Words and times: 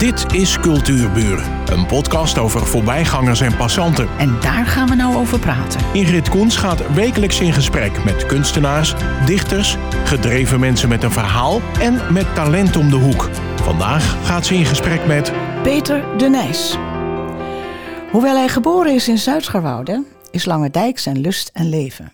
Dit 0.00 0.34
is 0.34 0.58
Cultuurburen, 0.58 1.72
een 1.72 1.86
podcast 1.86 2.38
over 2.38 2.66
voorbijgangers 2.66 3.40
en 3.40 3.56
passanten. 3.56 4.08
En 4.18 4.40
daar 4.40 4.66
gaan 4.66 4.88
we 4.88 4.94
nou 4.94 5.16
over 5.16 5.38
praten. 5.38 5.80
Ingrid 5.92 6.28
Koens 6.28 6.56
gaat 6.56 6.94
wekelijks 6.94 7.40
in 7.40 7.52
gesprek 7.52 8.04
met 8.04 8.26
kunstenaars, 8.26 8.94
dichters, 9.26 9.76
gedreven 10.04 10.60
mensen 10.60 10.88
met 10.88 11.02
een 11.02 11.10
verhaal 11.10 11.60
en 11.80 12.12
met 12.12 12.34
talent 12.34 12.76
om 12.76 12.90
de 12.90 12.96
hoek. 12.96 13.30
Vandaag 13.62 14.26
gaat 14.26 14.46
ze 14.46 14.54
in 14.54 14.64
gesprek 14.64 15.06
met 15.06 15.32
Peter 15.62 16.18
de 16.18 16.28
Nijs. 16.28 16.76
Hoewel 18.10 18.36
hij 18.36 18.48
geboren 18.48 18.94
is 18.94 19.08
in 19.08 19.18
Zuid-Scharwoude, 19.18 20.04
is 20.30 20.44
Lange 20.44 20.70
Dijk 20.70 20.98
zijn 20.98 21.20
lust 21.20 21.50
en 21.52 21.68
leven. 21.68 22.12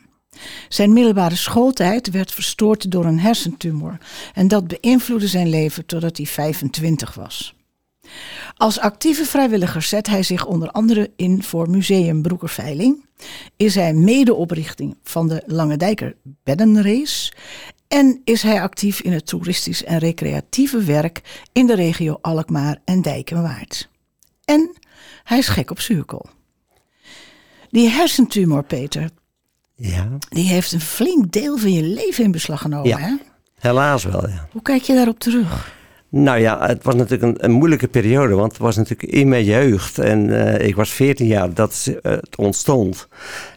Zijn 0.68 0.92
middelbare 0.92 1.36
schooltijd 1.36 2.10
werd 2.10 2.32
verstoord 2.32 2.90
door 2.90 3.04
een 3.04 3.20
hersentumor 3.20 3.98
en 4.34 4.48
dat 4.48 4.66
beïnvloedde 4.66 5.28
zijn 5.28 5.48
leven 5.48 5.86
totdat 5.86 6.16
hij 6.16 6.26
25 6.26 7.14
was. 7.14 7.55
Als 8.56 8.80
actieve 8.80 9.24
vrijwilliger 9.24 9.82
zet 9.82 10.06
hij 10.06 10.22
zich 10.22 10.46
onder 10.46 10.70
andere 10.70 11.10
in 11.16 11.42
voor 11.42 11.70
Museum 11.70 12.22
Broekerveiling, 12.22 13.04
is 13.56 13.74
hij 13.74 13.92
medeoprichting 13.92 14.96
van 15.02 15.28
de 15.28 15.42
Lange 15.46 15.76
Dijker 15.76 16.16
Beddenrace 16.22 17.32
en 17.88 18.20
is 18.24 18.42
hij 18.42 18.62
actief 18.62 19.00
in 19.00 19.12
het 19.12 19.26
toeristisch 19.26 19.84
en 19.84 19.98
recreatieve 19.98 20.82
werk 20.82 21.46
in 21.52 21.66
de 21.66 21.74
regio 21.74 22.18
Alkmaar 22.20 22.78
en 22.84 23.02
Dijkenwaard. 23.02 23.88
En 24.44 24.76
hij 25.22 25.38
is 25.38 25.48
gek 25.48 25.70
op 25.70 25.80
zuurkool. 25.80 26.26
Die 27.70 27.88
hersentumor, 27.88 28.64
Peter, 28.64 29.10
Ja, 29.74 30.08
die 30.28 30.48
heeft 30.48 30.72
een 30.72 30.80
flink 30.80 31.32
deel 31.32 31.58
van 31.58 31.72
je 31.72 31.82
leven 31.82 32.24
in 32.24 32.30
beslag 32.30 32.60
genomen. 32.60 32.88
Ja. 32.88 32.98
Hè? 32.98 33.14
helaas 33.58 34.04
wel, 34.04 34.28
ja. 34.28 34.48
Hoe 34.52 34.62
kijk 34.62 34.82
je 34.82 34.94
daarop 34.94 35.18
terug? 35.18 35.75
Nou 36.08 36.38
ja, 36.38 36.66
het 36.66 36.84
was 36.84 36.94
natuurlijk 36.94 37.42
een, 37.42 37.50
moeilijke 37.50 37.88
periode, 37.88 38.34
want 38.34 38.52
het 38.52 38.60
was 38.60 38.76
natuurlijk 38.76 39.12
in 39.12 39.28
mijn 39.28 39.44
jeugd. 39.44 39.98
En 39.98 40.46
eh, 40.56 40.66
ik 40.66 40.76
was 40.76 40.90
14 40.90 41.26
jaar 41.26 41.54
dat 41.54 41.92
eh, 42.02 42.12
het 42.12 42.36
ontstond. 42.36 43.08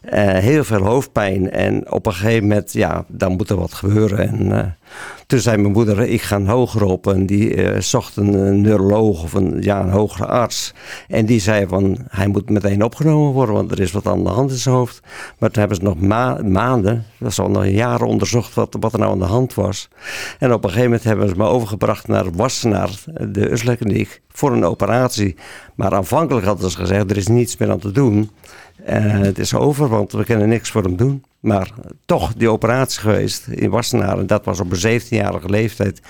Eh, 0.02 0.28
heel 0.28 0.64
veel 0.64 0.82
hoofdpijn 0.82 1.50
en 1.50 1.92
op 1.92 2.06
een 2.06 2.12
gegeven 2.12 2.48
moment, 2.48 2.72
ja, 2.72 3.04
dan 3.08 3.32
moet 3.32 3.50
er 3.50 3.56
wat 3.56 3.74
gebeuren. 3.74 4.28
En 4.28 4.78
toen 5.26 5.38
zei 5.38 5.56
mijn 5.56 5.72
moeder, 5.72 6.00
ik 6.00 6.22
ga 6.22 6.44
hoger 6.44 6.84
op. 6.84 7.06
En 7.06 7.26
die 7.26 7.54
eh, 7.54 7.80
zocht 7.80 8.16
een, 8.16 8.60
neuroloog 8.60 9.22
of 9.22 9.32
een, 9.32 9.62
ja, 9.62 9.80
een 9.80 9.90
hogere 9.90 10.26
arts. 10.26 10.74
En 11.08 11.26
die 11.26 11.40
zei 11.40 11.66
van, 11.66 11.98
hij 12.08 12.26
moet 12.26 12.50
meteen 12.50 12.84
opgenomen 12.84 13.32
worden, 13.32 13.54
want 13.54 13.70
er 13.70 13.80
is 13.80 13.92
wat 13.92 14.06
aan 14.06 14.24
de 14.24 14.30
hand 14.30 14.50
in 14.50 14.56
zijn 14.56 14.74
hoofd. 14.74 15.00
Maar 15.38 15.50
toen 15.50 15.58
hebben 15.58 15.76
ze 15.76 15.82
nog 15.82 16.00
ma- 16.00 16.42
maanden, 16.42 17.06
dat 17.18 17.30
is 17.30 17.40
al 17.40 17.50
nog 17.50 17.66
jaren 17.66 18.06
onderzocht 18.06 18.54
wat, 18.54 18.76
wat 18.80 18.92
er 18.92 18.98
nou 18.98 19.12
aan 19.12 19.18
de 19.18 19.24
hand 19.24 19.54
was. 19.54 19.88
En 20.38 20.52
op 20.52 20.64
een 20.64 20.68
gegeven 20.70 20.90
moment 20.90 21.04
hebben 21.04 21.28
ze 21.28 21.36
me 21.36 21.44
overgebracht 21.44 22.08
naar 22.08 22.32
Wassenaar, 22.32 22.90
de 23.28 23.50
Uslekliniek, 23.50 24.20
voor 24.32 24.52
een 24.52 24.64
operatie. 24.64 25.36
Maar 25.74 25.94
aanvankelijk 25.94 26.46
hadden 26.46 26.70
ze 26.70 26.76
gezegd, 26.76 27.10
er 27.10 27.16
is 27.16 27.26
niets 27.26 27.56
meer 27.56 27.70
aan 27.70 27.78
te 27.78 27.90
doen. 27.92 28.30
Eh, 28.84 29.18
het 29.18 29.38
is 29.38 29.54
over, 29.54 29.88
want 29.88 30.12
we 30.12 30.24
kunnen 30.24 30.48
niks 30.48 30.70
voor 30.70 30.82
hem 30.82 30.96
doen. 30.96 31.24
Maar 31.40 31.70
toch 32.04 32.34
die 32.34 32.50
operatie 32.50 33.00
geweest 33.00 33.46
in 33.46 33.70
Wassenaar. 33.70 34.18
En 34.18 34.26
dat 34.26 34.44
was 34.44 34.60
op 34.60 34.72
een 34.72 35.00
17-jarige 35.00 35.48
leeftijd. 35.48 36.00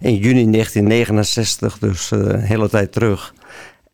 In 0.00 0.16
juni 0.16 0.50
1969, 0.50 1.78
dus 1.78 2.10
eh, 2.10 2.18
een 2.18 2.40
hele 2.40 2.68
tijd 2.68 2.92
terug. 2.92 3.34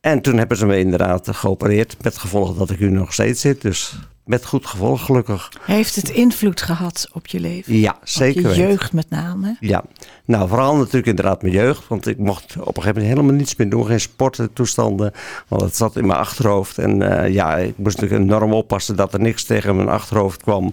En 0.01 0.21
toen 0.21 0.37
hebben 0.37 0.57
ze 0.57 0.67
me 0.67 0.79
inderdaad 0.79 1.29
geopereerd. 1.37 1.97
Met 2.03 2.19
gevolg 2.19 2.57
dat 2.57 2.71
ik 2.71 2.81
nu 2.81 2.91
nog 2.91 3.13
steeds 3.13 3.41
zit. 3.41 3.63
Dus 3.63 3.99
met 4.29 4.47
goed 4.47 4.67
gevolg, 4.67 5.05
gelukkig. 5.05 5.53
Heeft 5.61 5.97
het 5.97 6.09
invloed 6.09 6.63
gehad 6.63 7.09
op 7.13 7.27
je 7.27 7.41
leven? 7.41 7.75
Ja, 7.75 7.97
zeker 8.03 8.49
Op 8.49 8.55
je 8.55 8.61
jeugd 8.61 8.93
met 8.93 9.11
name? 9.11 9.57
Ja, 9.61 9.85
nou 10.25 10.49
vooral 10.49 10.77
natuurlijk 10.77 11.07
inderdaad 11.07 11.43
mijn 11.43 11.55
jeugd. 11.55 11.89
Want 11.89 12.07
ik 12.07 12.19
mocht 12.19 12.45
op 12.45 12.59
een 12.59 12.83
gegeven 12.83 12.87
moment 12.95 13.07
helemaal 13.07 13.35
niets 13.35 13.57
meer 13.57 13.71
doen. 13.71 13.87
Geen 13.87 14.01
sporttoestanden. 14.01 15.13
Want 15.49 15.63
het 15.63 15.77
zat 15.77 15.97
in 15.97 16.07
mijn 16.07 16.19
achterhoofd. 16.19 16.79
En 16.79 17.23
eh, 17.23 17.33
ja, 17.33 17.57
ik 17.57 17.79
moest 17.79 18.01
natuurlijk 18.01 18.31
enorm 18.31 18.53
oppassen 18.53 18.97
dat 18.97 19.13
er 19.13 19.21
niks 19.21 19.45
tegen 19.45 19.77
mijn 19.77 19.89
achterhoofd 19.89 20.43
kwam. 20.43 20.73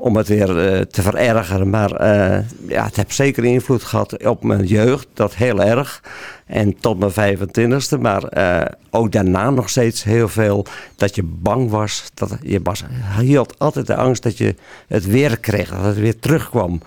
Om 0.00 0.16
het 0.16 0.28
weer 0.28 0.58
eh, 0.58 0.80
te 0.80 1.02
verergeren. 1.02 1.70
Maar 1.70 1.92
eh, 1.92 2.44
ja, 2.68 2.84
het 2.84 2.96
heeft 2.96 3.14
zeker 3.14 3.44
invloed 3.44 3.82
gehad 3.82 4.26
op 4.26 4.42
mijn 4.42 4.64
jeugd. 4.64 5.06
Dat 5.14 5.34
heel 5.34 5.62
erg. 5.62 6.02
En 6.46 6.78
tot 6.78 6.98
mijn 6.98 7.38
25e. 7.38 8.00
Maar 8.00 8.24
eh, 8.24 8.72
ook 8.90 9.12
daarna 9.12 9.50
nog 9.50 9.68
steeds 9.68 10.04
heel 10.04 10.28
veel. 10.28 10.66
Dat 10.96 11.14
je 11.14 11.22
bang 11.22 11.70
was. 11.70 12.10
Dat 12.14 12.36
je 12.42 12.60
was, 12.62 12.84
je 13.22 13.36
had 13.36 13.58
altijd 13.58 13.86
de 13.86 13.96
angst 13.96 14.22
dat 14.22 14.38
je 14.38 14.54
het 14.86 15.06
weer 15.06 15.38
kreeg. 15.38 15.70
Dat 15.70 15.84
het 15.84 15.98
weer 15.98 16.18
terugkwam. 16.18 16.80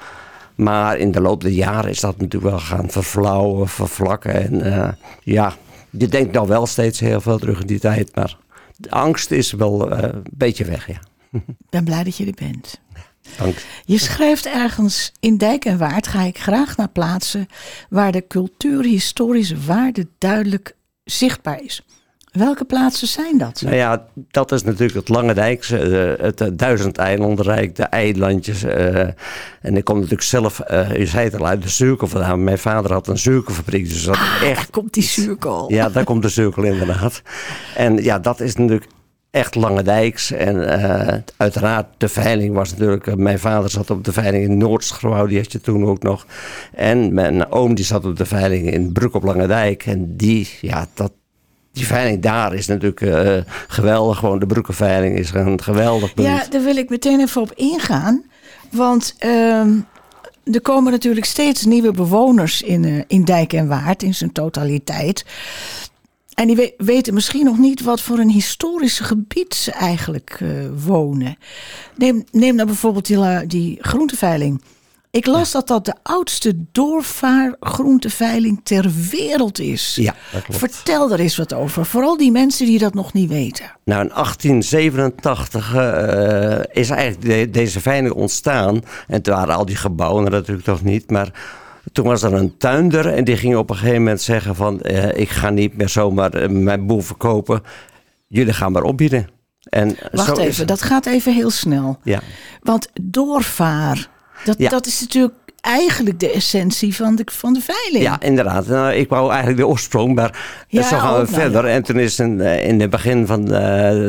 Maar 0.56 0.98
in 0.98 1.12
de 1.12 1.22
loop 1.22 1.42
der 1.42 1.52
jaren 1.52 1.90
is 1.90 2.00
dat 2.00 2.20
natuurlijk 2.20 2.52
wel 2.52 2.60
gaan 2.60 2.90
verflauwen, 2.90 3.68
vervlakken. 3.68 4.34
En 4.34 4.98
ja, 5.24 5.56
je 5.90 6.08
denkt 6.08 6.34
nou 6.34 6.48
wel 6.48 6.66
steeds 6.66 7.00
heel 7.00 7.22
veel 7.22 7.38
terug 7.38 7.62
in 7.62 7.68
die 7.68 7.80
tijd. 7.80 8.16
Maar 8.16 8.38
de 8.78 8.92
angst 8.92 9.32
is 9.32 9.52
wel 9.52 9.92
een 9.92 10.24
beetje 10.32 10.66
weg, 10.66 10.88
ja. 10.88 11.00
Ik 11.34 11.70
ben 11.70 11.84
blij 11.84 12.04
dat 12.04 12.18
je 12.18 12.26
er 12.26 12.48
bent. 12.48 12.82
Dank. 13.38 13.56
Je 13.86 13.98
schrijft 13.98 14.46
ergens 14.46 15.12
in 15.20 15.38
Dijk 15.38 15.66
en 15.66 15.78
Waard 15.78 16.08
ga 16.08 16.22
ik 16.22 16.38
graag 16.38 16.78
naar 16.78 16.90
plaatsen 16.90 17.48
waar 17.90 18.12
de 18.12 18.28
cultuurhistorische 18.28 19.56
waarde 19.66 20.08
duidelijk 20.18 20.76
zichtbaar 21.04 21.62
is. 21.64 21.82
Welke 22.32 22.66
plaatsen 22.66 23.08
zijn 23.08 23.38
dat? 23.38 23.62
Nou 23.62 23.76
ja, 23.76 24.06
dat 24.32 24.52
is 24.52 24.64
natuurlijk 24.64 24.94
het 24.94 25.10
Lange 25.10 25.34
Dijkse, 25.34 25.78
eh, 25.78 26.26
het 26.26 26.42
eh, 26.42 26.48
Duizend 26.54 26.98
Eilandenrijk, 26.98 27.76
de 27.76 27.84
eilandjes. 27.84 28.64
eh, 28.64 29.00
en 29.62 29.78
ik 29.78 29.84
kom 29.84 29.96
natuurlijk 29.96 30.22
zelf, 30.22 30.58
je 30.98 31.06
zei 31.06 31.24
het 31.24 31.40
al, 31.40 31.48
uit 31.48 31.62
de 31.62 31.70
cirkel 31.70 32.08
vandaan. 32.08 32.44
Mijn 32.44 32.58
vader 32.58 32.92
had 32.92 33.08
een 33.08 33.18
suikerfabriek, 33.18 33.90
dus 33.90 34.04
dat 34.04 34.16
Ah, 34.16 34.42
echt 34.42 34.56
daar 34.56 34.68
komt 34.72 34.94
die 34.94 35.04
zuurkool. 35.04 35.72
Ja, 35.72 35.90
daar 35.90 36.04
komt 36.04 36.22
de 36.22 36.30
cirkel 36.30 36.64
inderdaad. 36.64 37.22
En 37.76 38.04
ja, 38.04 38.20
dat 38.20 38.40
is 38.40 38.56
natuurlijk 38.56 38.86
echt 39.34 39.56
Lange 39.56 39.84
Dijks. 39.84 40.32
En 40.32 40.82
eh, 40.82 41.18
uiteraard, 41.38 41.86
de 41.98 42.08
veiling 42.08 42.54
was 42.54 42.72
natuurlijk... 42.72 43.08
eh, 43.08 43.16
mijn 43.16 43.40
vader 43.40 43.70
zat 43.70 43.90
op 43.90 44.04
de 44.04 44.14
veiling 44.14 44.44
in 44.44 44.58
Noordschouw, 44.58 45.26
die 45.26 45.38
had 45.38 45.52
je 45.52 45.62
toen 45.62 45.86
ook 45.86 46.04
nog. 46.04 46.26
En 46.74 47.14
mijn 47.14 47.52
oom 47.52 47.76
die 47.76 47.86
zat 47.86 48.06
op 48.06 48.18
de 48.18 48.26
veiling 48.26 48.72
in 48.72 48.92
Broek 48.92 49.14
op 49.14 49.24
Lange 49.24 49.48
Dijk. 49.48 49.86
En 49.86 50.18
die, 50.18 50.50
ja, 50.62 50.88
dat... 50.94 51.12
Die 51.72 51.86
veiling 51.86 52.22
daar 52.22 52.54
is 52.54 52.68
natuurlijk 52.68 53.02
eh, 53.02 53.38
geweldig. 53.68 54.18
Gewoon 54.18 54.40
de 54.40 54.46
Broekenveiling 54.46 55.18
is 55.18 55.32
een 55.32 55.64
geweldig 55.64 56.14
punt. 56.14 56.28
Ja, 56.28 56.46
daar 56.50 56.64
wil 56.64 56.76
ik 56.76 56.90
meteen 56.90 57.20
even 57.20 57.42
op 57.42 57.52
ingaan. 57.56 58.24
Want 58.72 59.16
ehm, 59.18 59.72
er 60.44 60.62
komen 60.62 60.92
natuurlijk 60.92 61.26
steeds 61.26 61.66
nieuwe 61.66 61.92
bewoners 61.92 62.62
in, 62.62 63.04
in 63.08 63.24
Dijk 63.24 63.54
en 63.54 63.68
Waard 63.68 64.04
in 64.04 64.14
zijn 64.14 64.32
totaliteit. 64.32 65.26
En 66.34 66.48
die 66.48 66.56
we- 66.56 66.74
weten 66.78 67.14
misschien 67.14 67.46
nog 67.46 67.58
niet 67.58 67.82
wat 67.84 68.02
voor 68.02 68.18
een 68.20 68.30
historisch 68.30 69.00
gebied 69.00 69.54
ze 69.56 69.72
eigenlijk 69.72 70.38
eh, 70.42 70.48
wonen. 70.86 71.38
Neem, 71.96 72.24
neem 72.32 72.56
nou 72.56 72.68
bijvoorbeeld 72.68 73.06
die, 73.48 73.78
groenteveiling. 73.82 74.62
Ik 75.12 75.26
las 75.26 75.52
dat 75.52 75.68
dat 75.68 75.86
de 75.86 75.94
oudste 76.04 76.56
doorvaargroenteveiling 76.72 78.60
ter 78.64 78.92
wereld 79.12 79.60
is. 79.60 79.96
Ja, 79.96 80.16
dat 80.32 80.44
klopt. 80.44 80.60
Vertel 80.60 81.12
er 81.12 81.20
eens 81.20 81.38
wat 81.38 81.54
over. 81.54 81.86
Vooral 81.86 82.18
die 82.18 82.32
mensen 82.32 82.66
die 82.66 82.80
dat 82.80 82.94
nog 82.94 83.14
niet 83.14 83.30
weten. 83.30 83.66
Nou, 83.84 84.02
in 84.04 84.12
1887 84.14 85.76
eh, 85.76 86.60
is 86.84 86.90
eigenlijk 86.90 87.22
de- 87.22 87.50
deze 87.50 87.80
veiling 87.82 88.14
ontstaan. 88.14 88.82
En 89.08 89.22
toen 89.22 89.34
waren 89.36 89.56
al 89.56 89.66
die 89.66 89.76
gebouwen 89.76 90.32
natuurlijk 90.32 90.68
nog 90.68 90.84
niet. 90.84 91.10
Maar 91.12 91.32
toen 91.92 92.06
was 92.06 92.24
er 92.24 92.34
een 92.34 92.58
tuinder 92.58 93.08
en 93.14 93.24
die 93.24 93.38
ging 93.38 93.56
op 93.56 93.70
een 93.70 93.76
gegeven 93.76 93.98
moment 93.98 94.22
zeggen 94.22 94.56
van... 94.56 94.82
eh, 94.82 95.20
ik 95.20 95.30
ga 95.30 95.50
niet 95.50 95.78
meer 95.78 95.90
zomaar 95.90 96.34
eh, 96.34 96.50
mijn 96.50 96.86
boel 96.86 97.02
verkopen. 97.02 97.62
Jullie 98.28 98.54
gaan 98.54 98.72
maar 98.72 98.84
opbieden. 98.84 99.28
En 99.70 99.98
Wacht 100.12 100.38
even, 100.38 100.68
dat 100.68 100.82
gaat 100.82 101.06
even 101.06 101.34
heel 101.34 101.50
snel. 101.50 101.98
Ja. 102.04 102.20
Want 102.62 102.90
doorvaar, 103.02 104.08
dat, 104.46 104.58
Ja. 104.58 104.70
dat 104.70 104.86
is 104.86 105.00
natuurlijk 105.02 105.34
eigenlijk 105.68 106.20
de 106.20 106.32
essentie 106.32 106.96
van 106.96 107.16
de, 107.16 107.24
van 107.32 107.54
de 107.54 107.62
veiling. 107.62 108.04
Ja, 108.04 108.22
inderdaad. 108.22 108.68
Nou, 108.68 108.94
ik 108.94 109.10
wou 109.10 109.30
eigenlijk 109.30 109.60
de 109.60 109.68
oorsprong, 109.68 110.16
maar 110.16 110.64
Ja, 110.68 110.82
zo 110.82 110.98
gaan 110.98 111.12
we 111.12 111.18
nou, 111.22 111.28
verder. 111.28 111.68
ja. 111.68 111.74
En 111.74 111.84
toen 111.84 112.00
is 112.00 112.20
in, 112.20 112.42
eh, 112.42 112.68
in 112.68 112.82
het 112.82 112.90
begin 112.90 113.26
van 113.28 113.42
eh, 113.54 113.60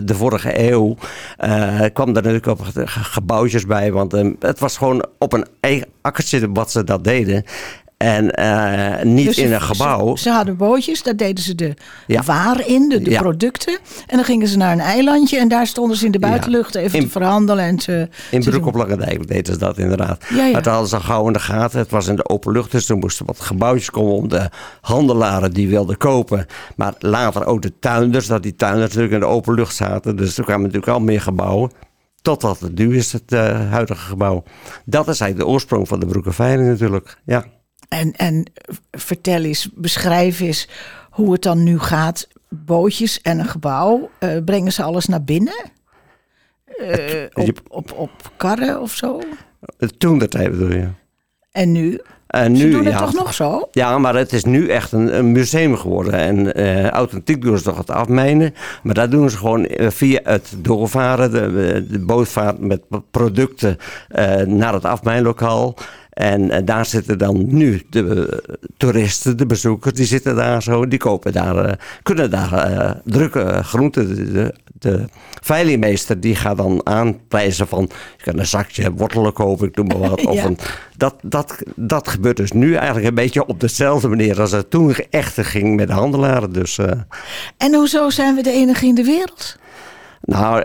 de 0.05 0.15
vorige 0.15 0.71
eeuw... 0.71 0.97
eh, 1.37 1.81
kwam 1.93 2.07
er 2.09 2.15
natuurlijk 2.15 2.47
ook 2.47 2.65
ge- 2.65 2.87
gebouwtjes 2.87 3.67
bij. 3.67 3.93
Want 3.93 4.15
eh, 4.15 4.29
het 4.41 4.59
was 4.59 4.77
gewoon 4.77 5.05
op 5.19 5.33
een 5.33 5.47
eigen 5.61 5.87
akkertje 6.01 6.53
wat 6.53 6.71
ze 6.71 6.85
dat 6.85 7.05
deden. 7.05 7.45
En 8.05 8.31
eh, 8.31 9.05
niet 9.05 9.27
Dus 9.27 9.39
in 9.39 9.53
een 9.53 9.61
gebouw. 9.61 10.17
Ze, 10.17 10.23
ze 10.23 10.31
hadden 10.31 10.57
bootjes, 10.57 11.03
daar 11.03 11.17
deden 11.17 11.45
ze 11.45 11.55
de 11.55 11.75
Ja. 12.07 12.23
waar 12.23 12.67
in, 12.69 12.89
de, 12.89 13.03
de 13.03 13.11
Ja. 13.11 13.21
producten. 13.21 13.79
En 14.07 14.17
dan 14.17 14.25
gingen 14.25 14.49
ze 14.49 14.57
naar 14.57 14.73
een 14.73 14.81
eilandje 14.81 15.39
en 15.39 15.49
daar 15.49 15.67
stonden 15.67 15.97
ze 15.97 16.05
in 16.07 16.11
de 16.11 16.19
buitenlucht 16.19 16.75
even 16.75 16.99
In- 16.99 17.05
te 17.05 17.11
verhandelen. 17.11 17.65
En 17.65 17.77
te, 17.77 18.09
In 18.31 18.41
te 18.41 18.51
Broek 18.51 18.67
op 18.67 18.75
Lange 18.75 18.97
Dijk 18.97 19.29
deden 19.29 19.53
ze 19.53 19.59
dat 19.59 19.79
inderdaad. 19.79 20.25
Maar 20.53 20.63
toen 20.63 20.73
hadden 20.73 20.89
ze 20.91 21.01
gauw 21.01 21.27
in 21.27 21.33
de 21.33 21.39
gaten. 21.39 21.79
Het 21.79 21.91
was 21.91 22.07
in 22.07 22.17
de 22.17 22.29
open 22.29 22.53
lucht, 22.53 22.71
dus 22.71 22.89
er 22.89 22.97
moesten 22.97 23.27
wat 23.27 23.41
gebouwtjes 23.41 23.91
komen 23.91 24.13
om 24.15 24.29
de 24.29 24.51
handelaren 24.81 25.53
die 25.53 25.69
wilden 25.69 25.97
kopen. 25.97 26.47
Maar 26.77 26.95
later 26.99 27.47
ook 27.47 27.63
de 27.63 27.73
tuinders, 27.79 28.27
dat 28.27 28.43
die 28.43 28.55
tuinders 28.57 28.87
natuurlijk 28.87 29.15
in 29.15 29.21
de 29.21 29.27
open 29.35 29.55
lucht 29.55 29.75
zaten. 29.75 30.17
Dus 30.17 30.39
er 30.39 30.45
kwamen 30.45 30.63
natuurlijk 30.63 30.93
al 30.93 31.01
meer 31.01 31.21
gebouwen. 31.21 31.71
Totdat 32.23 32.61
het 32.61 32.75
nu 32.79 32.97
is, 32.97 33.13
het 33.13 33.33
eh, 33.33 33.71
huidige 33.71 34.01
gebouw. 34.07 34.43
Dat 34.85 35.09
is 35.09 35.21
eigenlijk 35.21 35.39
de 35.39 35.47
oorsprong 35.55 35.89
van 35.89 36.01
de 36.01 36.07
Broekenveiling 36.07 36.69
natuurlijk. 36.69 37.17
Ja. 37.25 37.45
En, 37.89 38.13
en 38.13 38.45
vertel 38.91 39.43
eens, 39.43 39.69
beschrijf 39.75 40.41
eens 40.41 40.69
hoe 41.11 41.33
het 41.33 41.43
dan 41.43 41.63
nu 41.63 41.79
gaat. 41.79 42.29
Bootjes 42.49 43.21
en 43.23 43.39
een 43.39 43.45
gebouw. 43.49 44.11
eh, 44.19 44.37
brengen 44.45 44.73
ze 44.73 44.83
alles 44.83 45.07
naar 45.07 45.25
binnen? 45.25 45.71
Eh, 46.65 47.25
op, 47.33 47.61
op, 47.69 47.93
op 47.93 48.11
karren 48.37 48.81
of 48.81 48.93
zo? 48.95 49.21
Toen 49.99 50.19
de 50.19 50.29
tijd 50.29 50.51
bedoel 50.51 50.73
je. 50.73 50.89
En 51.53 51.73
nu? 51.73 52.01
En 52.27 52.57
Ze 52.57 52.65
nu, 52.65 52.71
doen 52.71 52.85
het 52.85 52.93
ja, 52.95 52.99
toch 52.99 53.15
nog 53.15 53.35
zo? 53.35 53.69
Ja, 53.73 53.99
maar 53.99 54.15
het 54.15 54.33
is 54.33 54.45
nu 54.45 54.69
echt 54.69 54.93
een, 54.93 55.19
een 55.19 55.33
museum 55.33 55.77
geworden. 55.77 56.13
En 56.15 56.55
eh, 56.55 56.89
authentiek 56.89 57.43
doen 57.43 57.59
ze 57.59 57.65
toch 57.65 57.77
het 57.79 57.91
afmijnen. 57.91 58.55
Maar 58.83 58.95
dat 58.95 59.11
doen 59.11 59.31
ze 59.31 59.37
gewoon 59.37 59.67
eh, 59.67 59.91
via 59.91 60.21
het 60.23 60.55
doorvaren, 60.59 61.31
de, 61.31 61.87
de 61.91 61.99
bootvaart 61.99 62.59
met 62.59 62.83
producten 63.11 63.77
eh, 64.09 64.37
naar 64.41 64.73
het 64.73 64.85
afmijnlokaal. 64.85 65.75
En 66.15 66.51
eh, 66.51 66.61
daar 66.65 66.87
zitten 66.87 67.19
dan 67.19 67.45
nu 67.47 67.83
de 67.91 68.29
eh, 68.29 68.55
toeristen, 68.77 69.37
de 69.37 69.47
bezoekers, 69.47 69.95
die 69.95 70.07
zitten 70.07 70.37
daar 70.37 70.63
zo. 70.63 70.89
Die 70.89 70.99
kopen 70.99 71.33
daar, 71.33 71.65
eh, 71.65 71.73
kunnen 72.03 72.31
daar 72.31 72.53
eh, 72.53 72.91
drukke 73.05 73.61
groenten. 73.63 74.33
De, 74.33 74.55
de, 74.79 75.05
veilingmeester 75.43 76.21
die 76.21 76.37
gaat 76.37 76.57
dan 76.57 76.87
aanprijzen 76.87 77.67
van... 77.69 77.91
je 78.17 78.25
kan 78.25 78.39
een 78.39 78.47
zakje 78.47 78.93
wortelen 78.93 79.33
kopen, 79.33 79.69
ik 79.69 79.77
noem 79.77 79.87
maar 79.87 80.11
wat. 80.11 80.27
Of 80.27 80.35
Ja. 80.35 80.45
een, 80.45 80.59
dat, 80.97 81.15
dat, 81.23 81.63
dat 81.77 82.09
gebeurt 82.09 82.37
dus 82.37 82.53
nu 82.53 82.75
eigenlijk 82.75 83.07
een 83.07 83.15
beetje 83.15 83.47
op 83.47 83.61
dezelfde 83.61 84.09
manier... 84.09 84.41
als 84.41 84.53
het 84.53 84.71
toen 84.71 84.95
echt 85.11 85.41
ging 85.41 85.77
met 85.77 85.89
de 85.89 85.95
handelaren. 85.95 86.53
Dus 86.53 86.79
En 87.57 87.75
hoezo 87.75 88.11
zijn 88.11 88.35
we 88.35 88.43
de 88.43 88.53
enige 88.53 88.87
in 88.87 88.95
de 88.95 89.05
wereld? 89.05 89.57
nou... 90.21 90.65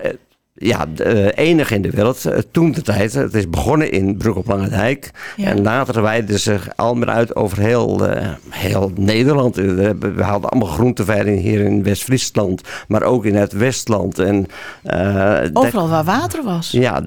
ja, 0.62 0.86
de 0.96 1.04
eh, 1.04 1.46
enige 1.46 1.76
in 1.76 1.82
de 1.82 1.90
wereld. 1.90 2.26
eh, 2.26 2.38
Toen 2.52 2.72
de 2.72 2.82
tijd. 2.82 3.14
Het 3.14 3.34
is 3.34 3.50
begonnen 3.50 3.92
in 3.92 4.18
Broek 4.18 4.36
op 4.36 4.48
Lange 4.48 4.70
Dijk. 4.70 5.12
Ja. 5.36 5.46
En 5.48 5.62
later 5.62 6.02
wijden 6.02 6.40
zich 6.40 6.68
al 6.76 6.96
meer 6.96 7.10
uit 7.10 7.36
over 7.36 7.60
heel, 7.60 8.08
eh, 8.08 8.28
heel 8.50 8.92
Nederland. 8.96 9.56
We, 9.56 9.96
hadden 10.18 10.50
allemaal 10.50 10.68
groenteveiling 10.74 11.42
hier 11.42 11.60
in 11.60 11.84
West-Friesland. 11.84 12.62
Maar 12.88 13.04
ook 13.04 13.26
in 13.26 13.36
het 13.36 13.52
Westland. 13.54 14.20
En, 14.20 14.46
Overal 15.54 15.90
waar 15.90 16.04
water 16.04 16.44
was. 16.44 16.72
ja, 16.72 17.02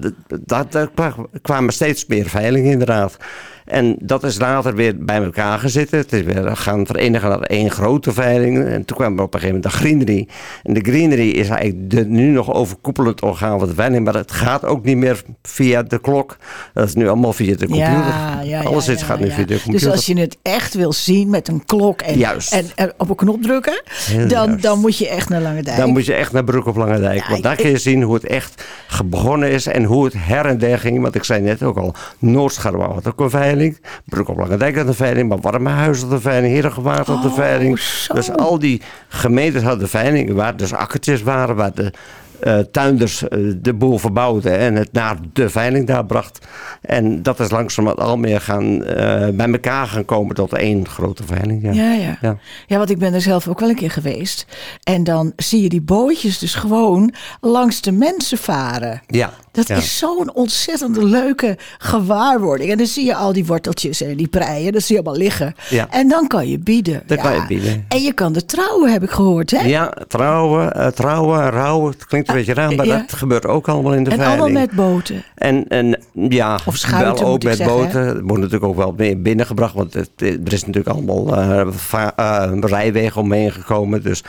daar 0.45 0.65
kwa- 0.95 1.15
kwamen 1.41 1.73
steeds 1.73 2.05
meer 2.05 2.25
veilingen 2.29 2.71
inderdaad. 2.71 3.17
En 3.65 3.95
dat 3.99 4.23
is 4.23 4.39
later 4.39 4.75
weer 4.75 5.05
bij 5.05 5.23
elkaar 5.23 5.59
gezeten. 5.59 5.97
Het 5.97 6.13
is 6.13 6.21
weer 6.21 6.57
gaan 6.57 6.85
verenigen 6.85 7.29
naar 7.29 7.41
één 7.41 7.71
grote 7.71 8.13
veiling. 8.13 8.65
En 8.65 8.85
toen 8.85 8.97
kwam 8.97 9.17
er 9.17 9.23
op 9.23 9.33
een 9.33 9.39
gegeven 9.39 9.61
moment 9.61 9.73
de 9.73 9.79
greenery. 9.79 10.27
En 10.63 10.73
de 10.73 10.79
greenery 10.79 11.29
is 11.29 11.49
eigenlijk 11.49 11.89
de 11.89 12.05
nu 12.05 12.29
nog 12.29 12.53
overkoepelend 12.53 13.21
orgaan 13.21 13.59
van 13.59 13.67
de 13.67 13.73
veiling. 13.73 14.05
Maar 14.05 14.13
het 14.13 14.31
gaat 14.31 14.65
ook 14.65 14.83
niet 14.83 14.97
meer 14.97 15.23
via 15.41 15.83
de 15.83 15.99
klok. 15.99 16.37
Dat 16.73 16.87
is 16.87 16.93
nu 16.93 17.07
allemaal 17.07 17.33
via 17.33 17.55
de 17.55 17.65
computer. 17.65 17.91
Ja, 17.91 18.41
ja, 18.41 18.61
Alles 18.61 18.85
ja, 18.85 18.95
gaat 18.97 19.19
nu 19.19 19.31
via 19.31 19.45
de 19.45 19.61
computer. 19.61 19.71
Dus 19.71 19.87
als 19.87 20.05
je 20.05 20.19
het 20.19 20.37
echt 20.41 20.73
wil 20.73 20.93
zien 20.93 21.29
met 21.29 21.47
een 21.47 21.65
klok 21.65 22.01
en, 22.01 22.17
Juist. 22.17 22.53
en, 22.53 22.65
en 22.75 22.93
op 22.97 23.09
een 23.09 23.15
knop 23.15 23.41
drukken, 23.41 23.83
dan, 24.27 24.27
juist. 24.27 24.61
dan 24.61 24.79
moet 24.79 24.97
je 24.97 25.07
echt 25.07 25.29
naar 25.29 25.41
Lange 25.41 25.63
Dijk. 25.63 25.77
Dan 25.77 25.89
moet 25.89 26.05
je 26.05 26.13
echt 26.13 26.31
naar 26.31 26.43
Broek 26.43 26.65
op 26.65 26.75
Lange 26.75 26.99
Dijk. 26.99 27.25
Want 27.25 27.43
daar 27.43 27.55
kun 27.55 27.69
je 27.69 27.77
zien 27.77 28.01
hoe 28.01 28.13
het 28.13 28.25
echt 28.25 28.63
begonnen 29.05 29.49
is 29.49 29.65
en 29.67 29.83
hoe 29.83 30.05
het 30.05 30.13
her 30.17 30.45
en 30.45 30.57
der 30.57 30.79
ging. 30.79 31.01
Want 31.01 31.15
ik 31.15 31.23
zei 31.23 31.41
net 31.41 31.63
ook 31.63 31.77
al, 31.77 31.93
Noordscharwouw 32.19 32.93
had 32.93 33.07
ook 33.07 33.19
een 33.19 33.29
veiling. 33.29 33.52
Broek 34.05 34.27
op 34.27 34.37
Lange 34.37 34.57
Dijk 34.57 34.77
had 34.77 34.87
een 34.87 34.93
veiling. 34.93 35.29
Maar 35.29 35.39
Warmehuis 35.39 36.01
had 36.01 36.11
een 36.11 36.21
veiling. 36.21 36.53
Herengewaard 36.53 37.07
had 37.07 37.23
een 37.23 37.29
Oh, 37.29 37.35
veiling. 37.35 37.79
Dus 38.13 38.31
al 38.31 38.59
die 38.59 38.81
gemeentes 39.07 39.63
hadden 39.63 39.89
veilingen 39.89 40.35
waar 40.35 40.57
dus 40.57 40.73
akkertjes 40.73 41.21
waren. 41.21 41.55
Waar 41.55 41.73
de 41.73 41.91
eh, 42.43 42.59
tuinders 42.59 43.27
eh, 43.27 43.39
de 43.55 43.73
boel 43.73 43.97
verbouwden 43.97 44.57
en 44.57 44.75
het 44.75 44.91
naar 44.91 45.17
de 45.33 45.49
veiling 45.49 45.87
daar 45.87 46.05
bracht. 46.05 46.47
En 46.81 47.23
dat 47.23 47.39
is 47.39 47.51
langzaam 47.51 47.87
al 47.87 48.17
meer 48.17 48.41
gaan, 48.41 48.83
eh, 48.83 49.27
bij 49.29 49.51
elkaar 49.51 49.87
gaan 49.87 50.05
komen 50.05 50.35
tot 50.35 50.53
één 50.53 50.87
grote 50.87 51.23
veiling. 51.23 51.63
Ja. 51.63 51.71
Ja, 51.71 51.93
ja. 51.93 52.17
Ja. 52.21 52.37
Ja. 52.67 52.77
want 52.77 52.89
ik 52.89 52.97
ben 52.97 53.13
er 53.13 53.21
zelf 53.21 53.47
ook 53.47 53.59
wel 53.59 53.69
een 53.69 53.75
keer 53.75 53.91
geweest. 53.91 54.45
En 54.83 55.03
dan 55.03 55.33
zie 55.35 55.61
je 55.61 55.69
die 55.69 55.81
bootjes 55.81 56.39
dus 56.39 56.55
gewoon 56.55 57.13
langs 57.41 57.81
de 57.81 57.91
mensen 57.91 58.37
varen. 58.37 59.01
Ja, 59.07 59.33
Dat 59.53 59.67
ja. 59.67 59.75
is 59.75 59.97
zo'n 59.97 60.33
ontzettend 60.33 60.97
leuke 60.97 61.57
gewaarwording. 61.77 62.71
En 62.71 62.77
dan 62.77 62.87
zie 62.87 63.05
je 63.05 63.15
al 63.15 63.33
die 63.33 63.45
worteltjes 63.45 64.01
en 64.01 64.17
die 64.17 64.27
preien, 64.27 64.71
dat 64.71 64.81
zie 64.81 64.95
je 64.95 65.01
allemaal 65.01 65.21
liggen. 65.23 65.55
Ja. 65.69 65.87
En 65.89 66.07
dan 66.07 66.27
kan 66.27 66.47
je 66.47 66.59
bieden. 66.59 67.03
Dan 67.05 67.17
kan 67.17 67.33
je 67.33 67.45
bieden. 67.47 67.85
En 67.87 68.01
je 68.01 68.13
kan 68.13 68.33
de 68.33 68.45
trouwen, 68.45 68.91
heb 68.91 69.03
ik 69.03 69.09
gehoord, 69.09 69.51
hè? 69.51 69.61
Ja, 69.61 69.93
trouwen, 70.07 70.73
eh, 70.73 70.87
trouwen, 70.87 71.49
rouwen. 71.49 71.91
Het 71.91 72.05
klinkt 72.05 72.29
een 72.29 72.35
beetje 72.35 72.53
raar, 72.53 72.75
maar 72.75 72.85
dat 72.85 73.13
gebeurt 73.13 73.45
ook 73.45 73.67
allemaal 73.67 73.93
in 73.93 74.03
de 74.03 74.09
en 74.09 74.17
veiling. 74.17 74.41
allemaal 74.41 74.61
met 74.61 74.71
boten. 74.71 75.23
En, 75.35 75.67
en 75.67 75.99
ja, 76.29 76.59
Of 76.65 76.75
schuiten, 76.75 77.23
wel 77.23 77.33
ook 77.33 77.43
met 77.43 77.57
zeggen, 77.57 77.75
boten. 77.75 78.05
Het 78.05 78.21
wordt 78.21 78.41
natuurlijk 78.41 78.63
ook 78.63 78.75
wel 78.75 78.93
meer 78.97 79.21
binnengebracht, 79.21 79.73
want 79.73 79.93
het, 79.93 80.09
er 80.15 80.53
is 80.53 80.65
natuurlijk 80.65 80.95
allemaal 80.95 81.37
eh, 81.37 81.61
eh, 82.15 82.51
rijwegen 82.59 83.21
omheen 83.21 83.51
gekomen. 83.51 84.03
Dus, 84.03 84.23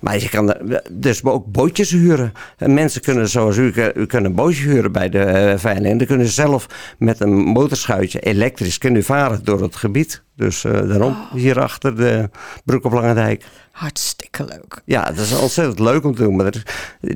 maar 0.00 0.18
je 0.18 0.28
kan 0.28 0.54
dus 0.92 1.24
ook 1.24 1.46
bootjes 1.46 1.90
huren. 1.90 2.32
En 2.56 2.74
mensen 2.74 3.00
kunnen 3.00 3.28
zoals 3.28 3.56
u, 3.56 3.72
u 3.94 4.06
kunnen 4.06 4.30
een 4.30 4.36
bootje 4.36 4.68
huren 4.68 4.92
bij 4.92 5.08
de 5.08 5.18
eh, 5.18 5.58
veiling. 5.58 5.86
En 5.86 5.98
dan 5.98 6.06
kunnen 6.06 6.26
ze 6.26 6.32
zelf 6.32 6.66
met 6.98 7.20
een 7.20 7.34
motorschuitje 7.34 8.20
elektrisch 8.20 8.78
kunnen 8.78 9.04
varen 9.04 9.44
door 9.44 9.62
het 9.62 9.76
gebied. 9.76 10.22
Dus 10.40 10.64
eh, 10.64 10.72
daarom 10.72 11.12
Oh. 11.12 11.32
hier 11.32 11.60
achter 11.60 11.96
de 11.96 12.30
Broek 12.64 12.84
op 12.84 12.92
Lange 12.92 13.14
Dijk. 13.14 13.44
Hartstikke 13.70 14.44
leuk. 14.44 14.82
Ja, 14.84 15.04
dat 15.04 15.16
is 15.18 15.38
ontzettend 15.38 15.78
leuk 15.78 16.04
om 16.04 16.14
te 16.14 16.22
doen. 16.22 16.36
Maar 16.36 16.46
er- 16.46 16.62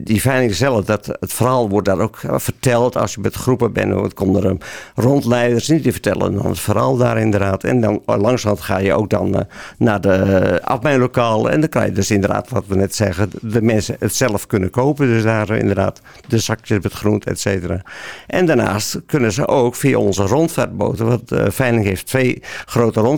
die 0.02 0.20
veiling 0.20 0.54
zelf, 0.54 0.84
dat, 0.84 1.06
het 1.20 1.32
verhaal 1.32 1.68
wordt 1.68 1.86
daar 1.86 1.98
ook 1.98 2.18
verteld 2.26 2.96
als 2.96 3.14
je 3.14 3.20
met 3.20 3.34
groepen 3.34 3.72
bent. 3.72 3.92
Want 3.92 4.14
komt 4.14 4.36
er 4.36 4.44
een 4.44 4.60
rondleiders 4.94 5.68
niet 5.68 5.82
die 5.82 5.92
vertellen 5.92 6.34
dan 6.34 6.46
het 6.46 6.60
verhaal 6.60 6.96
daar 6.96 7.18
inderdaad. 7.18 7.64
En 7.64 7.80
dan 7.80 8.02
oh, 8.06 8.20
langzaam 8.20 8.56
ga 8.58 8.78
je 8.78 8.92
ook 8.94 9.10
dan 9.10 9.34
eh, 9.34 9.40
naar 9.78 10.00
de 10.00 10.60
afmijnlokaal. 10.64 11.50
En 11.50 11.60
dan 11.60 11.68
kan 11.68 11.84
je 11.86 11.92
dus 11.92 12.10
inderdaad, 12.10 12.48
wat 12.48 12.64
we 12.66 12.74
net 12.74 12.94
zeggen, 12.94 13.30
de 13.40 13.62
mensen 13.62 13.96
het 13.98 14.14
zelf 14.14 14.46
kunnen 14.46 14.70
kopen. 14.70 15.06
Dus 15.06 15.22
daar 15.22 15.50
eh, 15.50 15.58
inderdaad 15.58 16.00
de 16.28 16.38
zakjes 16.38 16.78
met 16.82 16.92
groente, 16.92 17.30
et 17.30 17.40
cetera. 17.40 17.82
En 18.26 18.46
daarnaast 18.46 19.00
kunnen 19.06 19.32
ze 19.32 19.46
ook 19.48 19.74
via 19.74 19.98
onze 19.98 20.22
rondvaartboten. 20.22 21.06
Want 21.06 21.28
de 21.28 21.50
veiling 21.52 21.84
heeft 21.84 22.06
twee 22.06 22.42
grote 22.66 23.00
rondvaartboten. 23.00 23.13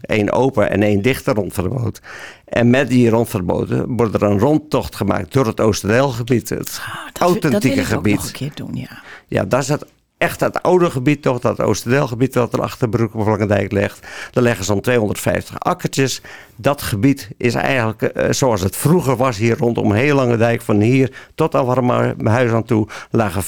Één 0.00 0.32
open 0.32 0.70
en 0.70 0.82
één 0.82 1.02
dichte 1.02 1.32
rondvaartboot. 1.32 2.00
En 2.44 2.70
met 2.70 2.88
die 2.88 3.10
rondvaartboten 3.10 3.96
wordt 3.96 4.14
er 4.14 4.22
een 4.22 4.38
rondtocht 4.38 4.96
gemaakt 4.96 5.32
door 5.32 5.46
het 5.46 5.60
Oosterdeelgebied. 5.60 6.48
Het 6.48 6.58
dat, 6.58 6.80
wil- 7.18 7.28
authentieke 7.28 7.50
dat 7.50 7.62
wil 7.62 7.82
ik 7.82 7.84
gebied. 7.84 8.12
ook 8.14 8.18
nog 8.20 8.26
een 8.26 8.32
keer 8.32 8.52
doen, 8.54 8.74
ja. 8.74 9.02
Ja, 9.26 9.44
daar 9.44 9.60
is 9.60 9.68
het 9.68 9.84
echt 10.22 10.40
het 10.40 10.62
oude 10.62 10.90
gebied 10.90 11.22
toch, 11.22 11.38
dat 11.38 11.60
Oosterdeelgebied 11.60 12.32
dat 12.32 12.52
er 12.52 12.62
achter 12.62 12.88
Broek 12.88 13.14
op 13.14 13.26
Langendijk 13.26 13.72
ligt. 13.72 14.06
Daar 14.30 14.42
leggen 14.42 14.64
zo'n 14.64 14.80
250 14.80 15.60
akkertjes. 15.60 16.20
Dat 16.56 16.82
gebied 16.82 17.30
is 17.36 17.54
eigenlijk 17.54 18.02
eh, 18.02 18.30
zoals 18.30 18.60
het 18.60 18.76
vroeger 18.76 19.16
was 19.16 19.36
hier 19.36 19.56
rondom 19.58 19.92
heel 19.92 20.14
Langendijk. 20.14 20.62
Van 20.62 20.80
hier 20.80 21.12
tot 21.34 21.54
aan 21.54 21.64
Warmhuis 21.64 22.50
aan 22.50 22.64
toe 22.64 22.88
lagen 23.10 23.42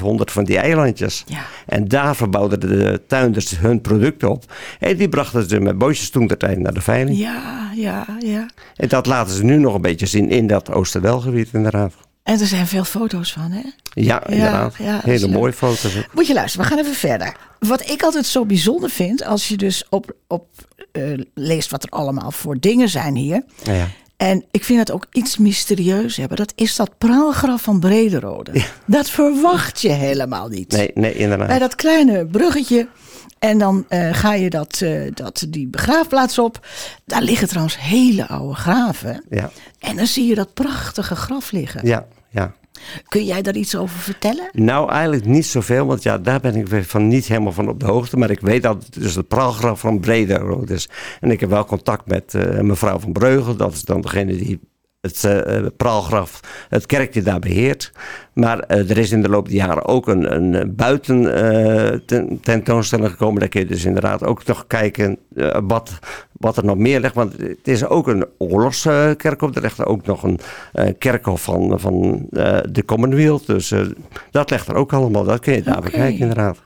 15.500 0.00 0.02
van 0.24 0.44
die 0.44 0.58
eilandjes. 0.58 1.24
Ja. 1.26 1.42
En 1.66 1.88
daar 1.88 2.16
verbouwden 2.16 2.60
de 2.60 3.02
tuinders 3.06 3.58
hun 3.58 3.80
producten 3.80 4.30
op. 4.30 4.44
En 4.78 4.96
die 4.96 5.08
brachten 5.08 5.48
ze 5.48 5.60
met 5.60 5.78
bootjes 5.78 6.10
toen 6.10 6.26
tijd 6.26 6.58
naar 6.58 6.74
de 6.74 6.80
veiling. 6.80 7.18
Ja, 7.18 7.70
ja, 7.74 8.06
ja. 8.18 8.48
En 8.76 8.88
dat 8.88 9.06
laten 9.06 9.34
ze 9.34 9.44
nu 9.44 9.56
nog 9.56 9.74
een 9.74 9.80
beetje 9.80 10.06
zien 10.06 10.30
in 10.30 10.46
dat 10.46 10.72
Oosterdelgebied 10.72 11.48
inderdaad. 11.52 11.94
En 12.30 12.40
er 12.40 12.46
zijn 12.46 12.66
veel 12.66 12.84
foto's 12.84 13.32
van, 13.32 13.50
hè? 13.50 13.62
Ja, 13.94 14.26
inderdaad. 14.26 14.74
ja, 14.78 14.96
is 14.96 15.02
Hele 15.04 15.26
leuk. 15.26 15.30
mooie 15.36 15.52
foto's. 15.52 15.94
Moet 16.12 16.26
je 16.26 16.34
luisteren, 16.34 16.66
we 16.66 16.72
gaan 16.72 16.84
even 16.84 16.94
verder. 16.98 17.36
Wat 17.58 17.90
ik 17.90 18.02
altijd 18.02 18.26
zo 18.26 18.44
bijzonder 18.46 18.90
vind, 18.90 19.24
als 19.24 19.48
je 19.48 19.56
dus 19.56 19.84
op, 19.88 20.12
op 20.26 20.46
eh, 20.92 21.02
leest 21.34 21.70
wat 21.70 21.82
er 21.82 21.88
allemaal 21.90 22.30
voor 22.30 22.58
dingen 22.60 22.88
zijn 22.88 23.14
hier. 23.14 23.42
Ja. 23.62 23.86
En 24.16 24.44
ik 24.50 24.64
vind 24.64 24.78
het 24.78 24.90
ook 24.90 25.06
iets 25.12 25.36
mysterieus 25.38 26.16
hebben. 26.16 26.36
Dat 26.36 26.52
is 26.56 26.76
dat 26.76 26.98
praalgraf 26.98 27.62
van 27.62 27.80
Brederode. 27.80 28.64
Dat 28.86 29.10
verwacht 29.10 29.80
je 29.80 29.88
helemaal 29.88 30.48
niet. 30.48 30.72
Nee, 30.72 30.90
nee, 30.94 31.14
inderdaad. 31.14 31.46
Bij 31.48 31.58
dat 31.58 31.74
kleine 31.74 32.26
bruggetje. 32.26 32.88
En 33.38 33.58
dan 33.58 33.84
eh, 33.88 34.08
ga 34.14 34.34
je 34.34 34.50
dat, 34.50 34.80
eh, 34.80 35.00
dat, 35.14 35.44
die 35.48 35.66
begraafplaats 35.66 36.38
op. 36.38 36.66
Daar 37.04 37.22
liggen 37.22 37.48
trouwens 37.48 37.78
hele 37.80 38.28
oude 38.28 38.54
graven. 38.54 39.24
Ja, 39.30 39.50
En 39.78 39.96
dan 39.96 40.06
zie 40.06 40.26
je 40.26 40.34
dat 40.34 40.54
prachtige 40.54 41.16
graf 41.16 41.50
liggen. 41.52 41.86
ja, 41.86 42.06
ja. 42.30 42.54
Kun 43.08 43.24
jij 43.24 43.42
daar 43.42 43.56
iets 43.56 43.76
over 43.76 43.98
vertellen? 43.98 44.48
Nou, 44.52 44.90
eigenlijk 44.90 45.24
niet 45.24 45.46
zoveel, 45.46 45.86
want 45.86 46.02
ja, 46.02 46.18
daar 46.18 46.40
ben 46.40 46.56
ik 46.56 46.66
weer 46.66 46.84
van 46.84 47.08
niet 47.08 47.26
helemaal 47.26 47.52
van 47.52 47.68
op 47.68 47.80
de 47.80 47.86
hoogte. 47.86 48.16
Maar 48.16 48.30
ik 48.30 48.40
weet 48.40 48.62
dat 48.62 48.84
het 48.84 49.02
dus 49.02 49.14
het 49.14 49.28
praalgraf 49.28 49.80
van 49.80 50.00
Brederode 50.00 50.74
is. 50.74 50.88
En 51.20 51.30
ik 51.30 51.40
heb 51.40 51.50
wel 51.50 51.64
contact 51.64 52.06
met 52.06 52.34
eh, 52.34 52.60
mevrouw 52.60 52.98
van 52.98 53.12
Breugel. 53.12 53.56
Dat 53.56 53.72
is 53.72 53.82
dan 53.82 54.00
degene 54.00 54.36
die 54.36 54.60
het 55.00 55.24
eh, 55.24 55.66
praalgraf, 55.76 56.40
het 56.68 56.86
kerkje 56.86 57.22
daar 57.22 57.38
beheert. 57.38 57.92
Maar 58.32 58.58
eh, 58.60 58.90
er 58.90 58.98
is 58.98 59.10
in 59.12 59.22
de 59.22 59.28
loop 59.28 59.44
der 59.46 59.54
jaren 59.54 59.84
ook 59.86 60.08
een, 60.08 60.34
een 60.34 60.74
buiten 60.76 61.34
eh, 61.34 61.98
ten- 62.06 62.38
tentoonstelling 62.42 63.10
gekomen. 63.10 63.40
Daar 63.40 63.48
kun 63.48 63.60
je 63.60 63.66
dus 63.66 63.84
inderdaad 63.84 64.24
ook 64.24 64.44
nog 64.44 64.66
kijken 64.66 65.18
eh, 65.34 65.58
wat, 65.62 65.98
wat 66.32 66.56
er 66.56 66.64
nog 66.64 66.76
meer 66.76 67.00
ligt. 67.00 67.14
Want 67.14 67.32
het 67.38 67.68
is 67.68 67.84
ook 67.86 68.06
een 68.08 68.26
oorlogskerkhof. 68.38 69.54
er 69.54 69.62
ligt 69.62 69.84
ook 69.84 70.06
nog 70.06 70.22
een 70.22 70.38
eh, 70.72 70.88
kerkhof 70.98 71.42
van, 71.42 71.80
van 71.80 72.26
eh, 72.30 72.58
de 72.70 72.84
Commonwealth. 72.84 73.46
Dus 73.46 73.70
eh, 73.70 73.80
dat 74.30 74.50
ligt 74.50 74.68
er 74.68 74.74
ook 74.74 74.92
allemaal. 74.92 75.24
Dat 75.24 75.40
kun 75.40 75.54
je 75.54 75.62
daar 75.62 75.80
bekijken 75.80 76.18
inderdaad. 76.20 76.58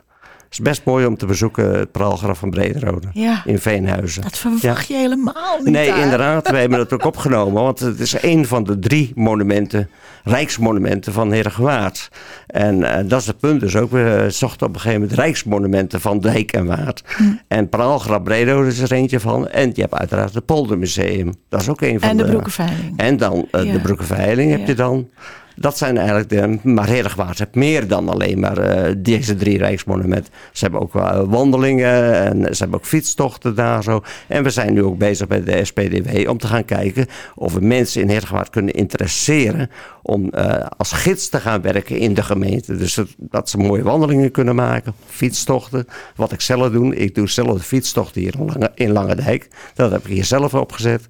Is 0.51 0.59
best 0.59 0.81
mooi 0.85 1.05
om 1.05 1.17
te 1.17 1.25
bezoeken, 1.25 1.77
het 1.79 1.91
praalgraf 1.91 2.39
van 2.39 2.49
Brederode 2.49 3.07
Ja. 3.13 3.41
in 3.45 3.59
Veenhuizen. 3.59 4.21
Dat 4.21 4.37
verwacht 4.37 4.87
je 4.87 4.93
helemaal 4.95 5.57
niet. 5.63 5.73
Nee, 5.73 5.87
daar. 5.87 5.99
inderdaad. 6.03 6.49
Wij 6.49 6.59
hebben 6.61 6.79
het 6.79 6.93
ook 6.93 7.05
opgenomen. 7.05 7.63
Want 7.63 7.79
het 7.79 7.99
is 7.99 8.21
een 8.23 8.45
van 8.47 8.63
de 8.63 8.79
drie 8.79 9.11
monumenten, 9.15 9.89
rijksmonumenten 10.23 11.13
van 11.13 11.31
Herengewaard. 11.31 12.09
En 12.47 12.83
eh, 12.83 13.09
dat 13.09 13.21
is 13.21 13.27
het 13.27 13.39
punt 13.39 13.59
dus 13.59 13.75
ook. 13.75 13.91
We 13.91 14.25
zochten 14.29 14.67
op 14.67 14.73
een 14.73 14.79
gegeven 14.79 15.01
moment 15.01 15.19
rijksmonumenten 15.19 16.01
van 16.01 16.19
Dijk 16.19 16.51
en 16.51 16.65
Waard. 16.65 17.03
Hm. 17.17 17.23
En 17.47 17.69
Praalgraf 17.69 18.23
Bredo 18.23 18.63
is 18.63 18.79
er 18.79 18.91
eentje 18.91 19.19
van. 19.19 19.47
En 19.47 19.71
je 19.73 19.81
hebt 19.81 19.93
uiteraard 19.93 20.33
het 20.33 20.45
Poldermuseum. 20.45 21.33
Dat 21.49 21.61
is 21.61 21.69
ook 21.69 21.81
een 21.81 21.99
van 21.99 22.09
En 22.09 22.17
de 22.17 22.23
de... 22.23 22.29
Broekenveiling. 22.29 22.93
En 22.97 23.17
dan 23.17 23.47
eh, 23.51 23.63
Ja. 23.63 23.71
de 23.71 23.79
Broekenveiling 23.79 24.51
heb 24.51 24.67
je 24.67 24.75
dan. 24.75 25.09
Dat 25.55 25.77
zijn 25.77 25.97
eigenlijk 25.97 26.29
de. 26.29 26.59
Maar 26.63 26.87
Herengewaard 26.87 27.39
heeft 27.39 27.55
meer 27.55 27.87
dan 27.87 28.09
alleen 28.09 28.39
maar 28.39 28.57
eh, 28.57 28.93
deze 28.97 29.35
drie 29.35 29.57
rijksmonumenten. 29.57 30.33
Ze 30.51 30.63
hebben 30.63 30.81
ook 30.81 30.95
eh, 30.95 31.21
wandelingen 31.25 32.13
en 32.13 32.55
ze 32.55 32.61
hebben 32.61 32.79
ook 32.79 32.85
fietstochten 32.85 33.55
daar 33.55 33.83
zo. 33.83 34.03
En 34.27 34.43
we 34.43 34.49
zijn 34.49 34.73
nu 34.73 34.83
ook 34.83 34.97
bezig 34.97 35.27
bij 35.27 35.43
de 35.43 35.65
SPDW 35.65 36.29
om 36.29 36.37
te 36.37 36.47
gaan 36.47 36.65
kijken 36.65 37.07
of 37.35 37.53
we 37.53 37.61
mensen 37.61 38.01
in 38.01 38.09
Herengewaard 38.09 38.49
kunnen 38.49 38.73
interesseren 38.73 39.69
om 40.01 40.29
eh, 40.29 40.65
als 40.77 40.91
gids 40.91 41.29
te 41.29 41.39
gaan 41.39 41.61
werken 41.61 41.97
in 41.97 42.13
de 42.13 42.23
gemeente. 42.23 42.77
Dus 42.77 42.99
dat, 43.17 43.49
ze 43.49 43.57
mooie 43.57 43.83
wandelingen 43.83 44.31
kunnen 44.31 44.55
maken, 44.55 44.93
fietstochten. 45.07 45.87
Wat 46.15 46.31
ik 46.31 46.41
zelf 46.41 46.71
doe, 46.71 46.95
ik 46.95 47.15
doe 47.15 47.29
zelf 47.29 47.57
de 47.57 47.63
fietstochten 47.63 48.21
hier 48.21 48.33
in, 48.39 48.45
Lange, 48.45 48.71
in 48.75 48.91
Langendijk. 48.91 49.47
Dat 49.73 49.91
heb 49.91 50.05
ik 50.05 50.13
hier 50.13 50.25
zelf 50.25 50.53
opgezet. 50.53 51.07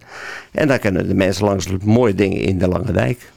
En 0.52 0.68
dan 0.68 0.80
kunnen 0.80 1.08
de 1.08 1.16
mensen 1.16 1.46
langs 1.46 1.68
mooie 1.84 2.16
dingen 2.16 2.42
in 2.42 2.58
de 2.58 2.68
Lange 2.68 2.92
Dijk. 2.92 3.34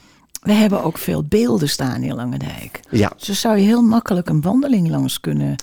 We 0.49 0.55
hebben 0.55 0.83
ook 0.83 0.97
veel 0.97 1.23
beelden 1.23 1.69
staan 1.69 2.03
in 2.03 2.15
Langendijk. 2.15 2.79
Ja, 2.89 3.11
Dus 3.25 3.41
zou 3.41 3.57
je 3.57 3.63
heel 3.63 3.81
makkelijk 3.81 4.29
een 4.29 4.41
wandeling 4.41 4.89
langs 4.89 5.19
kunnen 5.19 5.55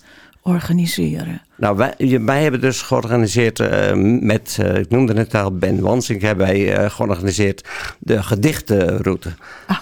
organiseren. 0.43 1.43
nou 1.57 1.77
wij, 1.77 2.21
wij 2.25 2.43
hebben 2.43 2.61
dus 2.61 2.83
georganiseerd 2.83 3.61
eh, 3.61 3.95
met, 4.21 4.57
eh, 4.61 4.77
ik 4.77 4.91
noemde 4.91 5.15
net 5.15 5.35
al 5.35 5.59
Ben 5.59 5.81
Wansink, 5.81 6.23
hebben 6.23 6.47
wij 6.47 6.75
eh, 6.75 6.91
georganiseerd 6.91 7.69
de 7.99 8.23
gedichtenroute. 8.23 9.35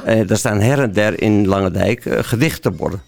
Eh 0.05 0.31
er 0.31 0.37
staan 0.37 0.61
her 0.61 0.79
en 0.79 0.93
der 0.93 1.23
in 1.23 1.47
Langendijk 1.47 2.03
gedichtenborden. 2.09 3.03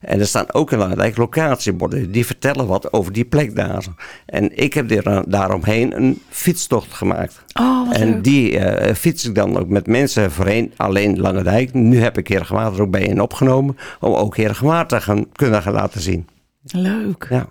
En 0.00 0.20
er 0.20 0.26
staan 0.26 0.52
ook 0.52 0.72
in 0.72 0.78
Langendijk 0.78 1.16
locatieborden 1.16 2.12
die 2.12 2.26
vertellen 2.26 2.66
wat 2.66 2.92
over 2.92 3.12
die 3.12 3.24
plek 3.24 3.56
daar. 3.56 3.84
En 4.26 4.56
ik 4.56 4.74
heb 4.74 4.88
daar- 4.88 5.24
daaromheen 5.28 5.96
een 5.96 6.22
fietstocht 6.28 6.92
gemaakt. 6.94 7.42
Oh, 7.60 7.88
En 7.92 8.10
leuk. 8.10 8.24
die 8.24 8.58
eh, 8.58 8.94
fiets 8.94 9.24
ik 9.24 9.34
dan 9.34 9.58
ook 9.58 9.68
met 9.68 9.86
mensen 9.86 10.30
voorheen 10.30 10.72
alleen 10.76 11.18
Langendijk. 11.20 11.74
Nu 11.74 12.00
heb 12.00 12.18
ik 12.18 12.28
Heergewaard 12.28 12.74
er 12.74 12.82
ook 12.82 12.90
bij 12.90 13.02
in 13.02 13.20
opgenomen. 13.20 13.76
Om 14.00 14.12
ook 14.14 14.36
Heergewaard 14.36 14.88
te 14.88 15.00
gaan, 15.00 15.32
kunnen 15.32 15.62
gaan 15.62 15.72
laten 15.72 16.00
zien. 16.00 16.26
Leuk. 16.62 17.26
Ja. 17.30 17.46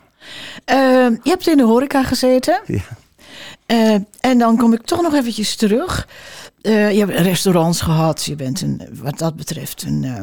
Eh, 0.65 0.75
je 1.23 1.29
hebt 1.29 1.47
in 1.47 1.57
de 1.57 1.63
horeca 1.63 2.03
gezeten. 2.03 2.61
Ja. 2.65 2.79
Eh, 3.65 3.95
en 4.19 4.37
dan 4.37 4.57
kom 4.57 4.73
ik 4.73 4.81
toch 4.81 5.01
nog 5.01 5.13
eventjes 5.13 5.55
terug. 5.55 6.07
Eh, 6.61 6.91
je 6.91 6.99
hebt 7.05 7.19
restaurants 7.19 7.81
gehad. 7.81 8.23
Je 8.25 8.35
bent 8.35 8.61
een, 8.61 8.81
wat 9.01 9.17
dat 9.17 9.35
betreft 9.35 9.83
een, 9.83 10.03
eh, 10.03 10.19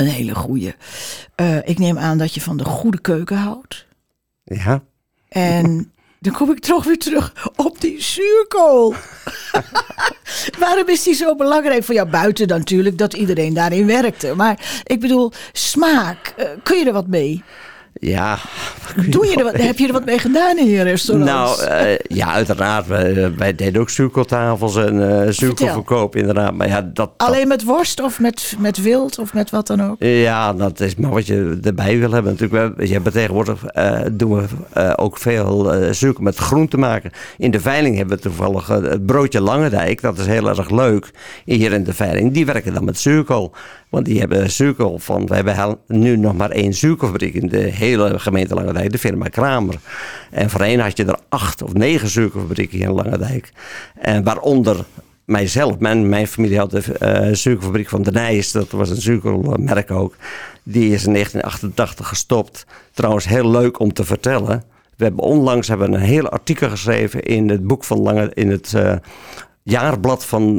een 0.00 0.06
hele 0.06 0.34
goede. 0.34 0.74
Eh, 1.34 1.56
ik 1.68 1.78
neem 1.78 1.98
aan 1.98 2.18
dat 2.18 2.34
je 2.34 2.40
van 2.40 2.56
de 2.56 2.64
goede 2.64 3.00
keuken 3.00 3.36
houdt. 3.36 3.86
ja. 4.44 4.82
En 5.28 5.92
dan 6.18 6.32
kom 6.32 6.50
ik 6.50 6.58
toch 6.58 6.84
weer 6.84 6.98
terug 6.98 7.48
op 7.56 7.80
die 7.80 8.02
zuurkool. 8.02 8.94
Waarom 10.58 10.88
is 10.88 11.02
die 11.02 11.14
zo 11.14 11.34
belangrijk 11.36 11.84
voor 11.84 11.94
jou? 11.94 12.08
Buiten 12.08 12.48
dan 12.48 12.58
natuurlijk 12.58 12.98
dat 12.98 13.14
iedereen 13.14 13.54
daarin 13.54 13.86
werkte. 13.86 14.34
Maar 14.34 14.82
ik 14.84 15.00
bedoel, 15.00 15.32
smaak. 15.52 16.34
eh, 16.36 16.48
kun 16.62 16.78
je 16.78 16.84
er 16.84 16.92
wat 16.92 17.06
mee? 17.06 17.42
Ja. 18.00 18.38
Doe 19.08 19.26
je 19.26 19.36
er 19.36 19.44
wat, 19.44 19.56
heb 19.56 19.78
je 19.78 19.86
er 19.86 19.92
wat 19.92 20.04
mee 20.04 20.18
gedaan 20.18 20.58
in 20.58 20.66
je 20.66 20.82
restaurant? 20.82 21.30
Nou, 21.30 21.64
eh, 21.64 21.98
ja, 22.08 22.32
uiteraard. 22.32 22.86
Wij, 22.86 23.34
wij 23.36 23.54
deden 23.54 23.80
ook 23.80 23.90
zuurkooltafels 23.90 24.76
en 24.76 25.22
eh 25.22 25.32
zuurkoolverkoop, 25.32 26.16
inderdaad. 26.16 26.54
Maar 26.54 26.68
ja, 26.68 26.90
dat, 26.92 27.10
Alleen 27.16 27.48
met 27.48 27.64
worst 27.64 28.00
of 28.02 28.20
met, 28.20 28.56
met 28.58 28.82
wild 28.82 29.18
of 29.18 29.34
met 29.34 29.50
wat 29.50 29.66
dan 29.66 29.82
ook? 29.82 29.96
Ja, 29.98 30.52
dat 30.52 30.80
is 30.80 30.94
maar 30.96 31.10
wat 31.10 31.26
je 31.26 31.58
erbij 31.62 31.98
wil 31.98 32.10
hebben. 32.10 32.32
Natuurlijk, 32.32 32.76
we, 32.76 32.86
je 32.86 32.92
hebt 32.92 33.12
tegenwoordig 33.12 33.64
eh, 33.64 34.00
doen 34.12 34.34
we 34.36 34.44
eh, 34.72 34.92
ook 34.96 35.18
veel 35.18 35.72
eh 35.72 35.92
zuurkool 35.92 36.24
met 36.24 36.36
groente 36.36 36.76
maken. 36.76 37.10
In 37.38 37.50
de 37.50 37.60
veiling 37.60 37.96
hebben 37.96 38.16
we 38.16 38.22
toevallig 38.22 38.70
eh, 38.70 38.82
het 38.82 39.06
broodje 39.06 39.40
Langendijk. 39.40 40.00
Dat 40.00 40.18
is 40.18 40.26
heel 40.26 40.48
erg 40.48 40.70
leuk 40.70 41.10
hier 41.44 41.72
in 41.72 41.84
de 41.84 41.94
veiling. 41.94 42.32
Die 42.32 42.46
werken 42.46 42.74
dan 42.74 42.84
met 42.84 42.98
zuurkool. 42.98 43.52
Want 43.90 44.04
die 44.04 44.18
hebben 44.18 44.50
zuurkool 44.50 44.98
van... 44.98 45.26
We 45.26 45.34
hebben 45.34 45.78
nu 45.86 46.16
nog 46.16 46.34
maar 46.34 46.50
één 46.50 46.74
zuurkoolfabriek 46.74 47.34
in 47.34 47.48
de 47.48 47.58
hele 47.58 48.18
gemeente 48.18 48.54
Langendijk. 48.54 48.92
De 48.92 48.98
firma 48.98 49.28
Kramer. 49.28 49.74
En 50.30 50.50
voorheen 50.50 50.80
had 50.80 50.96
je 50.96 51.04
er 51.04 51.18
acht 51.28 51.62
of 51.62 51.72
negen 51.72 52.08
zuurkoolfabrieken 52.08 52.78
hier 52.78 52.88
in 52.88 52.94
Langendijk. 52.94 53.52
En 53.94 54.24
waaronder 54.24 54.84
mijzelf, 55.24 55.78
mijn, 55.78 56.08
mijn 56.08 56.26
familie 56.26 56.58
had 56.58 56.70
de 56.70 56.82
eh 56.98 57.34
suikerfabriek 57.34 57.88
van 57.88 58.02
De 58.02 58.10
Nijs, 58.10 58.52
dat 58.52 58.70
was 58.70 58.90
een 58.90 59.02
suikermerk 59.02 59.90
ook. 59.90 60.14
Die 60.62 60.92
is 60.92 61.04
in 61.06 61.12
1988 61.12 62.08
gestopt. 62.08 62.66
Trouwens, 62.92 63.24
heel 63.24 63.50
leuk 63.50 63.78
om 63.78 63.92
te 63.92 64.04
vertellen. 64.04 64.64
We 64.96 65.04
hebben 65.04 65.24
onlangs 65.24 65.68
hebben 65.68 65.92
een 65.92 66.00
heel 66.00 66.28
artikel 66.28 66.68
geschreven 66.68 67.22
in 67.22 67.48
het 67.48 67.66
boek 67.66 67.84
van 67.84 67.98
Lange, 67.98 68.30
in 68.34 68.50
het 68.50 68.74
eh, 68.74 68.94
jaarblad 69.62 70.24
van 70.24 70.56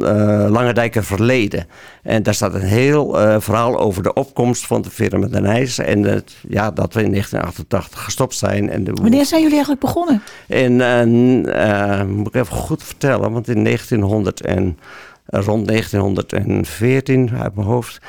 Langendijker 0.50 1.04
Verleden. 1.04 1.66
En 2.02 2.22
daar 2.22 2.34
staat 2.34 2.54
een 2.54 2.60
heel 2.60 3.20
eh, 3.20 3.40
verhaal 3.40 3.78
over 3.78 4.02
de 4.02 4.12
opkomst 4.12 4.66
van 4.66 4.82
de 4.82 4.90
firma 4.90 5.26
De 5.26 5.40
Nijs. 5.40 5.78
En 5.78 6.02
het, 6.02 6.34
ja, 6.48 6.70
dat 6.70 6.94
we 6.94 7.02
in 7.02 7.10
1988 7.10 8.04
gestopt 8.04 8.34
zijn. 8.34 8.70
En 8.70 8.84
de, 8.84 8.92
Wanneer 8.92 9.24
zijn 9.24 9.40
jullie 9.40 9.56
eigenlijk 9.56 9.84
begonnen? 9.84 10.22
en 10.48 10.80
eh, 11.54 12.04
moet 12.04 12.26
ik 12.26 12.34
even 12.34 12.56
goed 12.56 12.82
vertellen, 12.82 13.32
want 13.32 13.48
in 13.48 13.64
1900 13.64 14.40
en 14.40 14.78
rond 15.26 15.66
1914 15.66 17.30
uit 17.38 17.54
mijn 17.54 17.66
hoofd. 17.66 18.00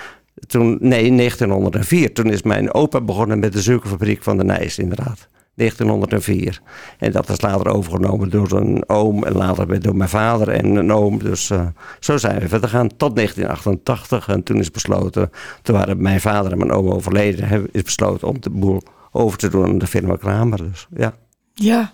Toen, 0.47 0.77
nee, 0.79 1.15
1904. 1.15 2.13
Toen 2.13 2.29
is 2.29 2.41
mijn 2.41 2.73
opa 2.73 3.01
begonnen 3.01 3.39
met 3.39 3.53
de 3.53 3.62
suikerfabriek 3.62 4.23
van 4.23 4.38
de 4.38 4.43
Nijs, 4.43 4.77
inderdaad. 4.77 5.27
1904. 5.55 6.62
En 6.98 7.12
dat 7.12 7.29
is 7.29 7.41
later 7.41 7.67
overgenomen 7.67 8.29
door 8.29 8.51
een 8.51 8.89
oom 8.89 9.24
en 9.24 9.33
later 9.33 9.81
door 9.81 9.95
mijn 9.95 10.10
vader 10.10 10.50
en 10.50 10.75
een 10.75 10.93
oom. 10.93 11.19
Dus 11.19 11.50
eh, 11.50 11.65
zo 12.00 12.17
zijn 12.17 12.39
we 12.39 12.48
verder 12.48 12.69
gegaan 12.69 12.88
tot 12.98 13.15
1988. 13.15 14.27
En 14.27 14.43
toen 14.43 14.60
is 14.60 14.72
besloten, 14.72 15.29
toen 15.62 15.75
waren 15.75 16.01
mijn 16.01 16.22
vader 16.22 16.51
en 16.51 16.57
mijn 16.57 16.72
oom 16.72 16.89
overleden, 16.89 17.69
is 17.72 17.81
besloten 17.81 18.27
om 18.27 18.41
de 18.41 18.50
boel 18.50 18.81
over 19.12 19.38
te 19.38 19.50
doen 19.50 19.65
aan 19.65 19.77
de 19.77 19.88
firma 19.88 20.15
Kramer. 20.15 20.57
Dus 20.57 20.88
ja. 20.95 21.13
Ja. 21.53 21.93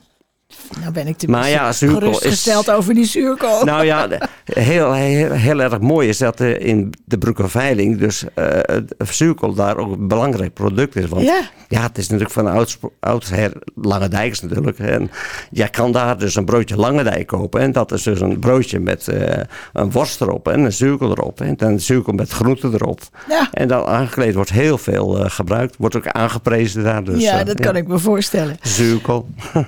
Nou 0.82 0.92
ben 0.92 1.08
ik 1.08 1.18
te 1.18 1.28
Maar 1.30 1.50
ja, 1.50 1.72
gerustgesteld 1.72 2.68
is- 2.68 2.74
over 2.74 2.94
die 2.94 3.06
zuurkool. 3.06 3.64
Nou 3.64 3.86
ja, 3.86 4.08
heel, 4.54 4.94
heel, 4.94 5.32
heel 5.32 5.60
erg 5.60 5.80
mooi 5.80 6.08
is 6.10 6.18
dat 6.18 6.40
er 6.40 6.62
in 6.62 6.94
de 7.06 7.18
Broekenveiling 7.18 7.98
dus 8.00 8.24
eh 8.34 8.46
het 8.64 8.94
zuurkool 9.10 9.54
daar 9.54 9.78
ook 9.78 9.92
een 9.92 10.08
belangrijk 10.08 10.54
product 10.54 10.96
is. 10.96 11.06
Want 11.06 11.22
Ja. 11.26 11.42
ja, 11.68 11.82
het 11.82 11.98
is 11.98 12.04
natuurlijk 12.04 12.32
van 12.32 12.48
ouds, 12.48 12.78
oudsher 13.00 13.52
Langendijks 13.76 14.42
natuurlijk. 14.42 14.80
En 14.80 15.12
jij 15.52 15.70
kan 15.70 15.92
daar 15.92 16.18
dus 16.18 16.36
een 16.36 16.46
broodje 16.46 16.76
Langendijk 16.76 17.28
kopen. 17.28 17.62
En 17.62 17.72
dat 17.72 17.92
is 17.92 18.04
dus 18.04 18.22
een 18.22 18.40
broodje 18.40 18.80
met 18.80 19.08
eh, 19.08 19.44
een 19.74 19.92
worst 19.92 20.22
erop 20.22 20.48
en 20.48 20.60
een 20.60 20.74
zuurkool 20.74 21.10
erop. 21.12 21.42
En 21.42 21.56
dan 21.58 21.72
een 21.72 21.82
zuurkool 21.82 22.14
met 22.14 22.30
groenten 22.30 22.74
erop. 22.74 23.02
Ja. 23.30 23.50
En 23.52 23.68
dan 23.68 23.86
aangekleed 23.86 24.34
wordt 24.34 24.52
heel 24.52 24.78
veel 24.78 25.18
eh, 25.24 25.30
gebruikt. 25.30 25.76
Wordt 25.78 25.96
ook 25.96 26.08
aangeprezen 26.08 26.84
daar. 26.84 27.04
Dus, 27.04 27.22
ja, 27.24 27.40
eh, 27.40 27.46
dat 27.46 27.60
kan 27.60 27.76
ik 27.76 27.88
me 27.88 27.98
voorstellen. 28.00 28.58
Zuurkool. 28.62 29.28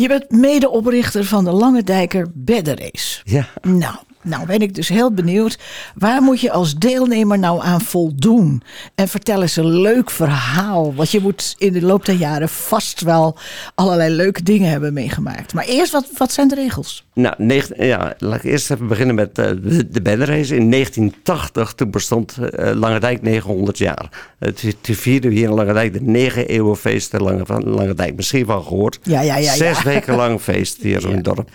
Je 0.00 0.08
bent 0.08 0.30
medeoprichter 0.30 1.24
van 1.24 1.44
de 1.44 1.50
Lange 1.50 1.82
Dijker 1.82 2.26
Beddenrace. 2.34 3.20
ja. 3.24 3.48
Nou, 3.62 3.94
nou 4.22 4.46
ben 4.46 4.58
ik 4.60 4.74
dus 4.74 4.88
heel 4.88 5.12
benieuwd. 5.12 5.58
Waar 5.94 6.22
moet 6.22 6.40
je 6.40 6.50
als 6.52 6.74
deelnemer 6.74 7.38
nou 7.38 7.62
aan 7.62 7.80
voldoen? 7.80 8.62
En 8.94 9.08
vertel 9.08 9.42
eens 9.42 9.56
een 9.56 9.80
leuk 9.80 10.10
verhaal. 10.10 10.94
Want 10.94 11.10
je 11.10 11.20
moet 11.20 11.54
in 11.58 11.72
de 11.72 11.82
loop 11.82 12.04
der 12.04 12.14
jaren 12.14 12.48
vast 12.48 13.00
wel 13.00 13.38
allerlei 13.74 14.14
leuke 14.14 14.42
dingen 14.42 14.70
hebben 14.70 14.92
meegemaakt. 14.92 15.54
Maar 15.54 15.64
eerst, 15.64 15.92
wat, 15.92 16.06
wat 16.16 16.32
zijn 16.32 16.48
de 16.48 16.54
regels? 16.54 17.04
Nou, 17.14 17.34
negen- 17.38 17.86
ja, 17.86 18.14
laat 18.18 18.36
ik 18.36 18.44
eerst 18.44 18.70
even 18.70 18.86
beginnen 18.86 19.14
met 19.14 19.38
eh, 19.38 19.46
de, 19.90 20.00
bannerrace. 20.02 20.56
In 20.56 20.70
1980, 20.70 21.72
toen 21.72 21.90
bestond 21.90 22.36
eh 22.38 22.74
Langendijk 22.74 23.22
900 23.22 23.78
jaar. 23.78 24.08
Het 24.38 24.76
toen 24.80 24.94
vierden 24.94 25.30
we 25.30 25.36
hier 25.36 25.48
in 25.48 25.54
Langendijk 25.54 25.92
de 25.92 26.02
negen 26.02 26.48
eeuwenfeest 26.48 27.10
van 27.10 27.22
Lange, 27.22 27.46
van 27.46 27.62
Langendijk. 27.64 28.16
Misschien 28.16 28.46
wel 28.46 28.62
gehoord. 28.62 28.98
Ja, 29.02 29.20
ja, 29.20 29.36
ja, 29.36 29.54
Zes 29.54 29.82
weken 29.82 30.14
lang 30.16 30.42
feest 30.50 30.76
hier 30.82 31.08
in 31.08 31.14
het 31.14 31.24
dorp. 31.24 31.50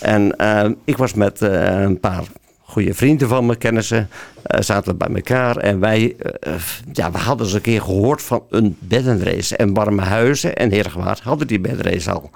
En 0.00 0.36
eh, 0.36 0.70
ik 0.84 0.96
was 0.96 1.14
met 1.14 1.42
eh, 1.42 1.80
een 1.80 2.00
paar 2.00 2.22
goede 2.60 2.94
vrienden 2.94 3.28
van 3.28 3.46
me, 3.46 3.56
kennissen, 3.56 4.08
eh, 4.42 4.60
zaten 4.60 4.96
bij 4.96 5.08
elkaar. 5.08 5.56
En 5.56 5.80
wij, 5.80 6.16
ja, 6.92 7.10
we 7.10 7.18
hadden 7.18 7.46
eens 7.46 7.54
een 7.54 7.60
keer 7.60 7.82
gehoord 7.82 8.22
van 8.22 8.42
een 8.50 8.76
beddenrace. 8.78 9.56
En 9.56 9.74
Warme 9.74 10.02
Huizen 10.02 10.56
en 10.56 10.70
Heergewaard 10.70 11.20
hadden 11.20 11.46
die 11.46 11.60
beddenrace 11.60 12.10
al. 12.10 12.30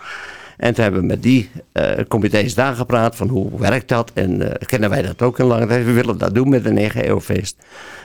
En 0.56 0.74
toen 0.74 0.82
hebben 0.82 1.00
we 1.00 1.06
met 1.06 1.22
die 1.22 1.50
uh, 1.72 1.84
comité's 2.08 2.54
daar 2.54 2.74
gepraat 2.74 3.16
van 3.16 3.28
hoe 3.28 3.58
werkt 3.58 3.88
dat 3.88 4.10
en 4.14 4.56
kennen 4.66 4.90
wij 4.90 5.02
dat 5.02 5.22
ook 5.22 5.38
in 5.38 5.44
lange 5.44 5.66
tijd. 5.66 5.84
We 5.84 5.92
willen 5.92 6.18
dat 6.18 6.34
doen 6.34 6.48
met 6.48 6.64
een 6.64 6.78
EGO-feest. 6.78 7.56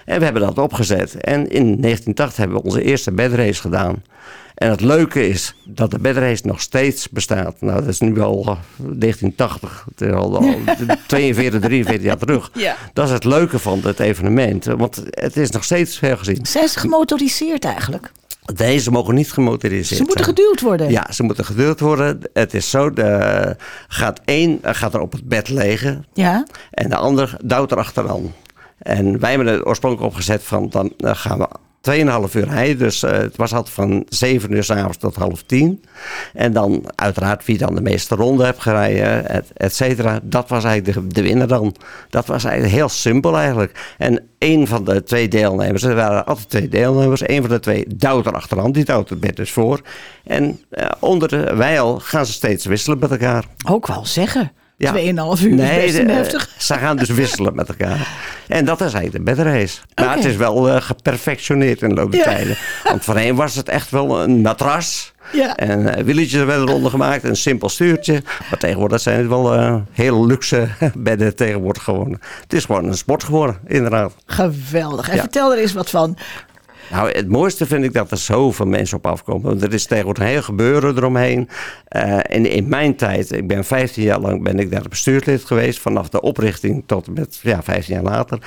En 0.05 0.17
we 0.17 0.23
hebben 0.23 0.41
dat 0.41 0.57
opgezet. 0.57 1.15
En 1.15 1.49
in 1.49 1.81
1980 1.81 2.37
hebben 2.37 2.57
we 2.57 2.63
onze 2.63 2.81
eerste 2.81 3.11
bedrace 3.11 3.61
gedaan. 3.61 4.03
En 4.57 4.69
het 4.69 4.81
leuke 4.81 5.27
is 5.27 5.55
dat 5.63 5.91
de 5.91 5.99
bedrace 5.99 6.47
nog 6.47 6.61
steeds 6.61 7.09
bestaat. 7.09 7.55
Nou, 7.61 7.79
dat 7.79 7.87
is 7.89 7.99
nu 7.99 8.19
al 8.21 8.57
1980, 8.77 9.85
het 9.89 10.01
is 10.01 10.13
al, 10.13 10.37
al 10.37 10.55
42, 11.07 11.59
43 11.61 12.05
jaar 12.05 12.17
terug. 12.17 12.51
Ja. 12.53 12.75
Dat 12.93 13.05
is 13.05 13.11
het 13.11 13.23
leuke 13.23 13.59
van 13.59 13.79
het 13.83 13.99
evenement, 13.99 14.65
want 14.65 15.03
het 15.09 15.37
is 15.37 15.49
nog 15.49 15.63
steeds 15.63 15.97
veel 15.97 16.17
gezien. 16.17 16.45
Zijn 16.45 16.67
ze 16.67 16.79
gemotoriseerd 16.79 17.65
eigenlijk? 17.65 18.11
Deze 18.55 18.91
mogen 18.91 19.15
niet 19.15 19.31
gemotoriseerd 19.31 19.97
Ze 19.97 20.03
moeten 20.03 20.23
zijn. 20.23 20.35
geduwd 20.35 20.61
worden. 20.61 20.89
Ja, 20.91 21.11
ze 21.11 21.23
moeten 21.23 21.45
geduwd 21.45 21.79
worden. 21.79 22.19
Het 22.33 22.53
is 22.53 22.69
zo, 22.69 22.93
de, 22.93 23.55
gaat 23.87 24.21
één 24.25 24.59
gaat 24.61 24.93
er 24.93 24.99
op 24.99 25.11
het 25.11 25.23
bed 25.27 25.49
liggen 25.49 26.05
Ja? 26.13 26.45
en 26.71 26.89
de 26.89 26.95
ander 26.95 27.37
duwt 27.43 27.71
er 27.71 27.77
achteraan. 27.77 28.33
En 28.77 29.19
wij 29.19 29.29
hebben 29.29 29.47
het 29.53 29.65
oorspronkelijk 29.65 30.09
opgezet 30.11 30.43
van 30.43 30.69
dan 30.69 30.93
eh, 30.97 31.15
gaan 31.15 31.37
we 31.37 31.47
2,5 31.91 32.35
uur 32.35 32.47
rijden. 32.47 32.77
Dus 32.77 33.03
uh, 33.03 33.11
het 33.11 33.35
was 33.35 33.53
altijd 33.53 33.73
van 33.75 34.05
7 34.09 34.53
uur 34.53 34.63
s'avonds 34.63 34.97
tot 34.97 35.15
half 35.15 35.43
10. 35.43 35.83
En 36.33 36.53
dan 36.53 36.83
uiteraard 36.95 37.45
wie 37.45 37.57
dan 37.57 37.75
de 37.75 37.81
meeste 37.81 38.15
ronden 38.15 38.45
heeft 38.45 38.61
gereden, 38.61 39.29
et, 39.29 39.51
et 39.53 39.75
cetera. 39.75 40.19
Dat 40.23 40.49
was 40.49 40.63
eigenlijk 40.63 40.99
de, 40.99 41.13
de 41.13 41.21
winnaar 41.21 41.47
dan. 41.47 41.75
Dat 42.09 42.25
was 42.25 42.43
eigenlijk 42.43 42.75
heel 42.75 42.89
simpel 42.89 43.37
eigenlijk. 43.37 43.95
En 43.97 44.23
een 44.39 44.67
van 44.67 44.83
de 44.83 45.03
twee 45.03 45.27
deelnemers, 45.27 45.83
er 45.83 45.95
waren 45.95 46.25
altijd 46.25 46.49
twee 46.49 46.69
deelnemers. 46.69 47.27
Een 47.27 47.41
van 47.41 47.49
de 47.49 47.59
twee 47.59 47.85
duwt 47.95 48.25
er 48.25 48.33
achteraan, 48.33 48.71
die 48.71 48.85
duwt 48.85 49.19
bed 49.19 49.35
dus 49.35 49.51
voor. 49.51 49.81
En 50.23 50.59
uh, 50.71 50.85
onder 50.99 51.27
de 51.27 51.55
wijl 51.55 51.99
gaan 51.99 52.25
ze 52.25 52.31
steeds 52.31 52.65
wisselen 52.65 52.99
met 52.99 53.11
elkaar. 53.11 53.45
Ook 53.69 53.87
wel 53.87 54.05
zeggen. 54.05 54.51
Ja. 54.79 54.93
2,5 54.93 54.99
uur 55.43 55.53
Nee, 55.53 55.85
is 55.85 55.93
best 55.95 56.07
de, 56.07 56.13
heftig. 56.13 56.49
ze 56.57 56.73
gaan 56.73 56.97
dus 56.97 57.09
wisselen 57.09 57.55
met 57.55 57.69
elkaar. 57.69 58.07
En 58.47 58.65
dat 58.65 58.81
is 58.81 58.93
eigenlijk 58.93 59.25
de 59.25 59.35
bedrace. 59.35 59.77
Maar 59.95 60.15
het 60.15 60.25
is 60.25 60.35
wel 60.35 60.67
uh, 60.69 60.81
geperfectioneerd 60.81 61.81
in 61.81 61.89
de 61.89 61.95
loop 61.95 62.11
der 62.11 62.19
Ja. 62.19 62.25
tijden. 62.25 62.57
Want 62.83 63.03
voorheen 63.03 63.35
was 63.35 63.55
het 63.55 63.69
echt 63.69 63.89
wel 63.89 64.21
een 64.21 64.41
matras. 64.41 65.13
Ja. 65.31 65.55
En 65.55 65.79
uh, 65.79 65.93
wieltjes 66.03 66.43
werden 66.43 66.67
eronder 66.69 66.91
gemaakt. 66.91 67.23
Een 67.23 67.35
simpel 67.35 67.69
stuurtje. 67.69 68.23
Maar 68.49 68.59
tegenwoordig 68.59 69.01
zijn 69.01 69.17
het 69.19 69.27
wel 69.27 69.55
uh, 69.55 69.75
heel 69.91 70.25
luxe 70.25 70.67
bedden 70.95 71.35
tegenwoordig 71.35 71.83
geworden. 71.83 72.19
Het 72.41 72.53
is 72.53 72.65
gewoon 72.65 72.85
een 72.85 72.97
sport 72.97 73.23
geworden, 73.23 73.57
inderdaad. 73.67 74.13
Geweldig. 74.25 75.09
En 75.09 75.15
Ja. 75.15 75.21
vertel 75.21 75.51
er 75.53 75.57
eens 75.59 75.73
wat 75.73 75.89
van. 75.89 76.17
Nou, 76.91 77.11
het 77.11 77.27
mooiste 77.27 77.65
vind 77.65 77.83
ik 77.83 77.93
dat 77.93 78.11
er 78.11 78.17
zoveel 78.17 78.65
mensen 78.65 78.97
op 78.97 79.07
afkomen. 79.07 79.61
Er 79.61 79.73
is 79.73 79.85
tegenwoordig 79.85 80.23
heel 80.23 80.41
gebeuren 80.41 80.97
eromheen. 80.97 81.49
Uh, 81.95 82.19
en 82.23 82.45
in 82.45 82.67
mijn 82.67 82.95
tijd, 82.95 83.31
ik 83.31 83.47
ben 83.47 83.65
15 83.65 84.03
jaar 84.03 84.19
lang 84.19 84.43
ben 84.43 84.59
ik 84.59 84.71
daar 84.71 84.85
bestuurslid 84.89 85.45
geweest. 85.45 85.79
Vanaf 85.79 86.09
de 86.09 86.21
oprichting 86.21 86.83
tot 86.85 87.15
met 87.15 87.39
ja, 87.41 87.63
15 87.63 87.93
jaar 87.93 88.03
later. 88.03 88.39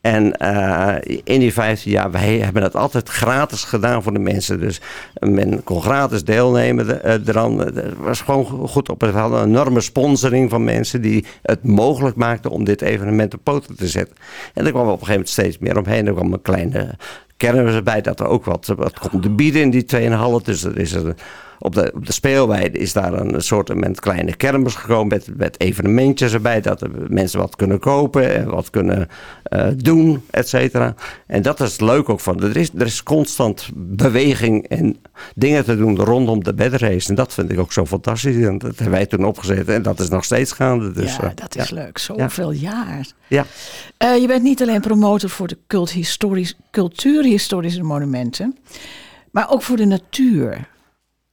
En 0.00 0.34
uh, 0.42 0.94
in 1.24 1.40
die 1.40 1.52
15 1.52 1.90
jaar, 1.90 2.10
wij 2.10 2.38
hebben 2.38 2.62
het 2.62 2.76
altijd 2.76 3.08
gratis 3.08 3.64
gedaan 3.64 4.02
voor 4.02 4.12
de 4.12 4.18
mensen. 4.18 4.60
Dus 4.60 4.80
men 5.18 5.64
kon 5.64 5.82
gratis 5.82 6.24
deelnemen 6.24 6.86
uh, 6.86 7.12
eraan. 7.26 7.58
Het 7.58 7.96
was 7.96 8.20
gewoon 8.20 8.68
goed 8.68 8.88
op. 8.88 9.00
We 9.00 9.06
hadden 9.06 9.40
een 9.40 9.48
enorme 9.48 9.80
sponsoring 9.80 10.50
van 10.50 10.64
mensen 10.64 11.02
die 11.02 11.24
het 11.42 11.64
mogelijk 11.64 12.16
maakten 12.16 12.50
om 12.50 12.64
dit 12.64 12.82
evenement 12.82 13.34
op 13.34 13.40
poten 13.42 13.76
te 13.76 13.88
zetten. 13.88 14.16
En 14.54 14.64
er 14.64 14.70
kwam 14.70 14.82
op 14.82 14.88
een 14.88 15.06
gegeven 15.06 15.12
moment 15.12 15.28
steeds 15.28 15.58
meer 15.58 15.78
omheen. 15.78 16.06
Er 16.06 16.14
kwam 16.14 16.32
een 16.32 16.42
kleine 16.42 16.94
kermis 17.36 17.74
erbij 17.74 18.00
dat 18.00 18.20
er 18.20 18.26
ook 18.26 18.44
wat, 18.44 18.66
wat 18.76 18.98
konden 18.98 19.36
bieden 19.36 19.62
in 19.62 19.70
die 19.70 19.84
2,5. 19.96 20.44
Dus 20.44 20.64
er 20.64 20.78
is 20.78 20.92
er, 20.92 21.14
op, 21.62 21.74
de, 21.74 21.92
op 21.94 22.06
de 22.06 22.12
speelweide 22.12 22.78
is 22.78 22.92
daar 22.92 23.12
een 23.12 23.42
soort 23.42 23.74
met 23.74 24.00
kleine 24.00 24.36
kermis 24.36 24.74
gekomen 24.74 25.08
met, 25.08 25.28
met 25.36 25.60
evenementjes 25.60 26.32
erbij. 26.32 26.60
Dat 26.60 26.80
er 26.80 26.90
mensen 27.08 27.38
wat 27.38 27.56
kunnen 27.56 27.78
kopen 27.78 28.34
en 28.34 28.48
wat 28.48 28.70
kunnen 28.70 29.08
uh, 29.48 29.66
doen, 29.76 30.22
et 30.30 30.48
cetera. 30.48 30.94
En 31.26 31.42
dat 31.42 31.60
is 31.60 31.80
leuk 31.80 32.08
ook 32.08 32.20
van. 32.20 32.42
Er 32.42 32.56
is, 32.56 32.70
er 32.78 32.86
is 32.86 33.02
constant 33.02 33.68
beweging 33.74 34.68
en 34.68 34.96
dingen 35.34 35.64
te 35.64 35.76
doen 35.76 35.96
rondom 35.96 36.44
de 36.44 36.54
bedrace. 36.54 37.08
En 37.08 37.14
dat 37.14 37.34
vind 37.34 37.52
ik 37.52 37.58
ook 37.58 37.72
zo 37.72 37.86
fantastisch. 37.86 38.44
En 38.44 38.58
dat 38.58 38.70
hebben 38.70 38.90
wij 38.90 39.06
toen 39.06 39.24
opgezet 39.24 39.68
en 39.68 39.82
dat 39.82 40.00
is 40.00 40.08
nog 40.08 40.24
steeds 40.24 40.52
gaande. 40.52 40.90
Dus, 40.90 41.16
ja, 41.16 41.24
uh, 41.24 41.30
dat 41.34 41.56
is 41.56 41.68
ja. 41.68 41.74
leuk. 41.74 41.98
Zoveel 41.98 42.50
jaar. 42.50 43.06
Ja. 43.26 43.46
Uh, 44.04 44.20
je 44.20 44.26
bent 44.26 44.42
niet 44.42 44.62
alleen 44.62 44.80
promotor 44.80 45.30
voor 45.30 45.48
de 45.48 45.58
culthistorisch, 45.66 46.58
cultuurhistorische 46.70 47.82
monumenten, 47.82 48.56
maar 49.30 49.50
ook 49.50 49.62
voor 49.62 49.76
de 49.76 49.84
natuur. 49.84 50.68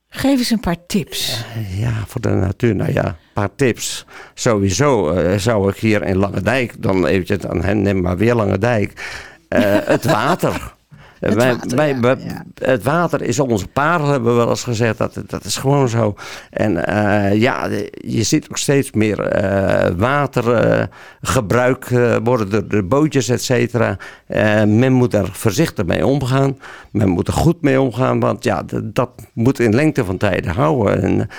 Geef 0.10 0.38
eens 0.38 0.50
een 0.50 0.60
paar 0.60 0.86
tips. 0.88 1.44
Ja, 1.76 2.04
voor 2.08 2.22
de 2.22 2.30
natuur. 2.30 2.76
Nou 2.76 2.94
ja, 2.94 3.06
een 3.06 3.16
paar 3.34 3.56
tips. 3.56 4.06
Sowieso 4.34 5.14
uh, 5.14 5.38
zou 5.38 5.70
ik 5.70 5.76
hier 5.76 6.04
in 6.04 6.18
Lange 6.18 6.42
Dijk, 6.42 6.74
dan 6.78 7.06
eventjes, 7.06 7.38
dan 7.38 7.82
neem 7.82 8.02
maar 8.02 8.18
weer 8.18 8.36
Lange 8.36 8.58
Dijk, 8.58 8.94
uh, 9.50 9.60
het 9.84 10.06
water. 10.06 10.76
Het 11.20 11.34
wij, 11.34 11.52
water, 11.54 11.76
wij, 11.78 11.90
ja, 11.90 12.00
wij, 12.00 12.18
ja. 12.20 12.44
Het 12.56 12.84
water 12.84 13.22
is 13.22 13.40
onze 13.40 13.68
parel, 13.68 14.08
hebben 14.08 14.32
we 14.32 14.38
wel 14.38 14.50
eens 14.50 14.64
gezegd. 14.64 14.98
Dat, 14.98 15.22
dat 15.28 15.44
is 15.44 15.58
gewoon 15.58 15.90
zo. 15.90 16.16
En 16.50 16.72
uh, 16.90 17.36
ja, 17.36 17.68
je 17.92 18.24
ziet 18.24 18.50
ook 18.50 18.58
steeds 18.58 18.92
meer 18.92 19.44
uh, 19.44 19.88
watergebruik 19.98 21.90
uh, 21.90 22.16
worden 22.24 22.50
door 22.50 22.68
de 22.68 22.84
bootjes, 22.84 23.30
et 23.30 23.44
cetera. 23.44 23.98
men 24.66 24.94
moet 24.94 25.12
daar 25.12 25.30
voorzichtig 25.32 25.86
mee 25.86 26.06
omgaan. 26.06 26.58
Men 26.92 27.10
moet 27.10 27.28
er 27.28 27.34
goed 27.34 27.62
mee 27.62 27.82
omgaan, 27.82 28.20
want 28.20 28.44
ja, 28.44 28.64
dat 28.84 29.10
moet 29.34 29.60
in 29.60 29.76
lengte 29.76 30.06
van 30.06 30.18
tijden 30.18 30.52
houden. 30.52 31.02
En, 31.02 31.30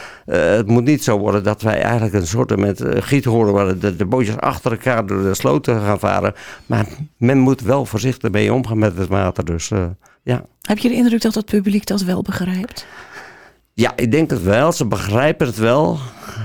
het 0.59 0.67
moet 0.67 0.85
niet 0.85 1.05
zo 1.05 1.19
worden 1.19 1.45
dat 1.45 1.63
wij 1.63 1.81
eigenlijk 1.81 2.15
een 2.15 2.27
soort 2.27 2.57
met 2.57 2.83
giethoren 2.87 3.53
waar 3.53 3.79
de, 3.79 3.97
de 3.97 4.07
bootjes 4.07 4.37
achter 4.37 4.71
elkaar 4.71 5.07
door 5.07 5.23
de 5.23 5.35
sloten 5.35 5.81
gaan 5.81 5.99
varen. 5.99 6.35
Maar 6.67 6.87
men 7.17 7.39
moet 7.39 7.61
wel 7.61 7.85
voorzichtig 7.85 8.31
mee 8.31 8.53
omgaan 8.53 8.79
met 8.79 8.99
het 8.99 9.09
water. 9.09 9.45
Dus 9.45 9.68
uh, 9.71 9.87
ja. 10.23 10.45
Heb 10.61 10.79
je 10.79 10.89
de 10.89 10.95
indruk 10.95 11.21
dat 11.21 11.35
het 11.35 11.45
publiek 11.45 11.87
dat 11.87 12.03
wel 12.03 12.23
begrijpt? 12.23 12.87
Ja, 13.75 13.93
ik 13.97 14.11
denk 14.11 14.31
het 14.31 14.43
wel. 14.43 14.73
Ze 14.73 14.87
begrijpen 14.87 15.47
het 15.47 15.57
wel. 15.57 15.99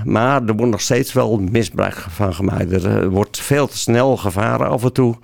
Maar 0.05 0.43
er 0.45 0.55
wordt 0.55 0.71
nog 0.71 0.81
steeds 0.81 1.13
wel 1.13 1.37
misbruik 1.37 1.95
van 1.95 2.33
gemaakt. 2.33 2.71
Er 2.71 3.09
wordt 3.09 3.39
veel 3.39 3.67
te 3.67 3.77
snel 3.77 4.17
gevaren 4.17 4.69
af 4.69 4.83
en 4.83 4.93
toe. 4.93 5.15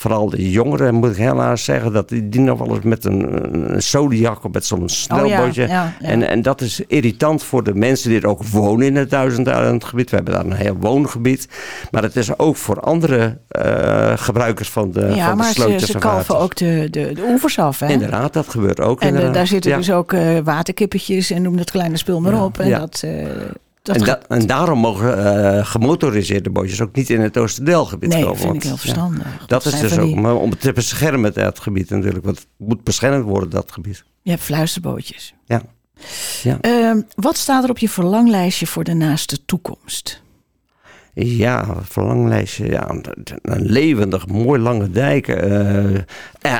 Vooral 0.00 0.30
de 0.30 0.50
jongeren, 0.50 0.94
moet 0.94 1.10
ik 1.10 1.16
helaas 1.16 1.64
zeggen, 1.64 1.92
dat 1.92 2.08
die, 2.08 2.28
die 2.28 2.40
nog 2.40 2.58
wel 2.58 2.74
eens 2.74 2.84
met 2.84 3.04
een, 3.04 3.72
een 3.74 3.82
Zodiac 3.82 4.44
of 4.44 4.52
met 4.52 4.66
zo'n 4.66 4.88
snelbootje. 4.88 5.62
Oh 5.62 5.68
ja, 5.68 5.74
ja, 5.74 5.94
ja. 6.00 6.08
En, 6.08 6.28
en 6.28 6.42
dat 6.42 6.60
is 6.60 6.80
irritant 6.86 7.42
voor 7.42 7.64
de 7.64 7.74
mensen 7.74 8.10
die 8.10 8.20
er 8.20 8.26
ook 8.26 8.44
wonen 8.44 8.86
in 8.86 8.96
het 8.96 9.10
duizendeilandgebied. 9.10 10.10
We 10.10 10.16
hebben 10.16 10.34
daar 10.34 10.44
een 10.44 10.52
heel 10.52 10.76
woongebied. 10.80 11.48
Maar 11.90 12.02
het 12.02 12.16
is 12.16 12.38
ook 12.38 12.56
voor 12.56 12.80
andere 12.80 13.38
uh, 13.64 14.12
gebruikers 14.16 14.70
van 14.70 14.92
de, 14.92 15.00
ja, 15.00 15.28
van 15.28 15.30
de 15.30 15.36
maar 15.36 15.52
slootjes 15.52 15.80
ze, 15.80 15.86
ze 15.86 15.92
en 15.92 16.00
kalven 16.00 16.38
ook 16.38 16.56
de, 16.56 16.88
de, 16.90 17.12
de 17.14 17.22
oevers 17.28 17.58
af. 17.58 17.78
Hè? 17.78 17.88
Inderdaad, 17.88 18.32
dat 18.32 18.48
gebeurt 18.48 18.80
ook. 18.80 19.00
En 19.00 19.08
inderdaad. 19.08 19.34
daar 19.34 19.46
zitten 19.46 19.70
ja. 19.70 19.76
dus 19.76 19.90
ook 19.90 20.12
uh, 20.12 20.38
waterkippetjes 20.44 21.30
en 21.30 21.42
noem 21.42 21.56
dat 21.56 21.70
kleine 21.70 21.96
spul 21.96 22.20
maar 22.20 22.32
Ja, 22.32 22.44
op. 22.44 22.58
En 22.58 22.68
ja. 22.68 22.78
dat, 22.78 23.02
uh, 23.04 23.10
dat 23.88 23.96
En, 23.96 24.04
da- 24.04 24.20
en 24.28 24.46
daarom 24.46 24.78
mogen 24.78 25.18
uh, 25.18 25.66
gemotoriseerde 25.66 26.50
bootjes 26.50 26.80
ook 26.80 26.94
niet 26.94 27.10
in 27.10 27.20
het 27.20 27.38
Oosterdelgebied 27.38 28.08
nee, 28.10 28.22
komen. 28.22 28.38
vind 28.38 28.54
ik 28.54 28.62
heel 28.62 28.70
ja, 28.70 28.76
verstandig. 28.76 29.46
dat 29.46 29.64
is 29.64 29.80
dus 29.80 29.98
ook 29.98 30.14
maar 30.14 30.34
om 30.36 30.50
het 30.50 30.60
te 30.60 30.72
beschermen, 30.72 31.34
dat 31.34 31.60
gebied 31.60 31.90
natuurlijk. 31.90 32.24
Want 32.24 32.38
het 32.38 32.46
moet 32.56 32.84
beschermd 32.84 33.24
worden, 33.24 33.50
dat 33.50 33.72
gebied. 33.72 34.04
Je 34.22 34.30
hebt 34.30 34.42
fluisterbootjes. 34.42 35.34
Ja. 35.46 35.62
Ja. 36.42 36.58
Ehm, 36.60 37.00
wat 37.14 37.36
staat 37.36 37.64
er 37.64 37.70
op 37.70 37.78
je 37.78 37.88
verlanglijstje 37.88 38.66
voor 38.66 38.84
de 38.84 38.94
naaste 38.94 39.44
toekomst? 39.44 40.22
Ja, 41.20 41.66
verlanglijstje. 41.82 42.70
Ja, 42.70 42.88
een- 42.90 43.62
levendig, 43.66 44.26
mooi 44.26 44.60
lange 44.60 44.90
dijk. 44.90 45.28
eh, 45.28 45.94
eh, 45.94 46.00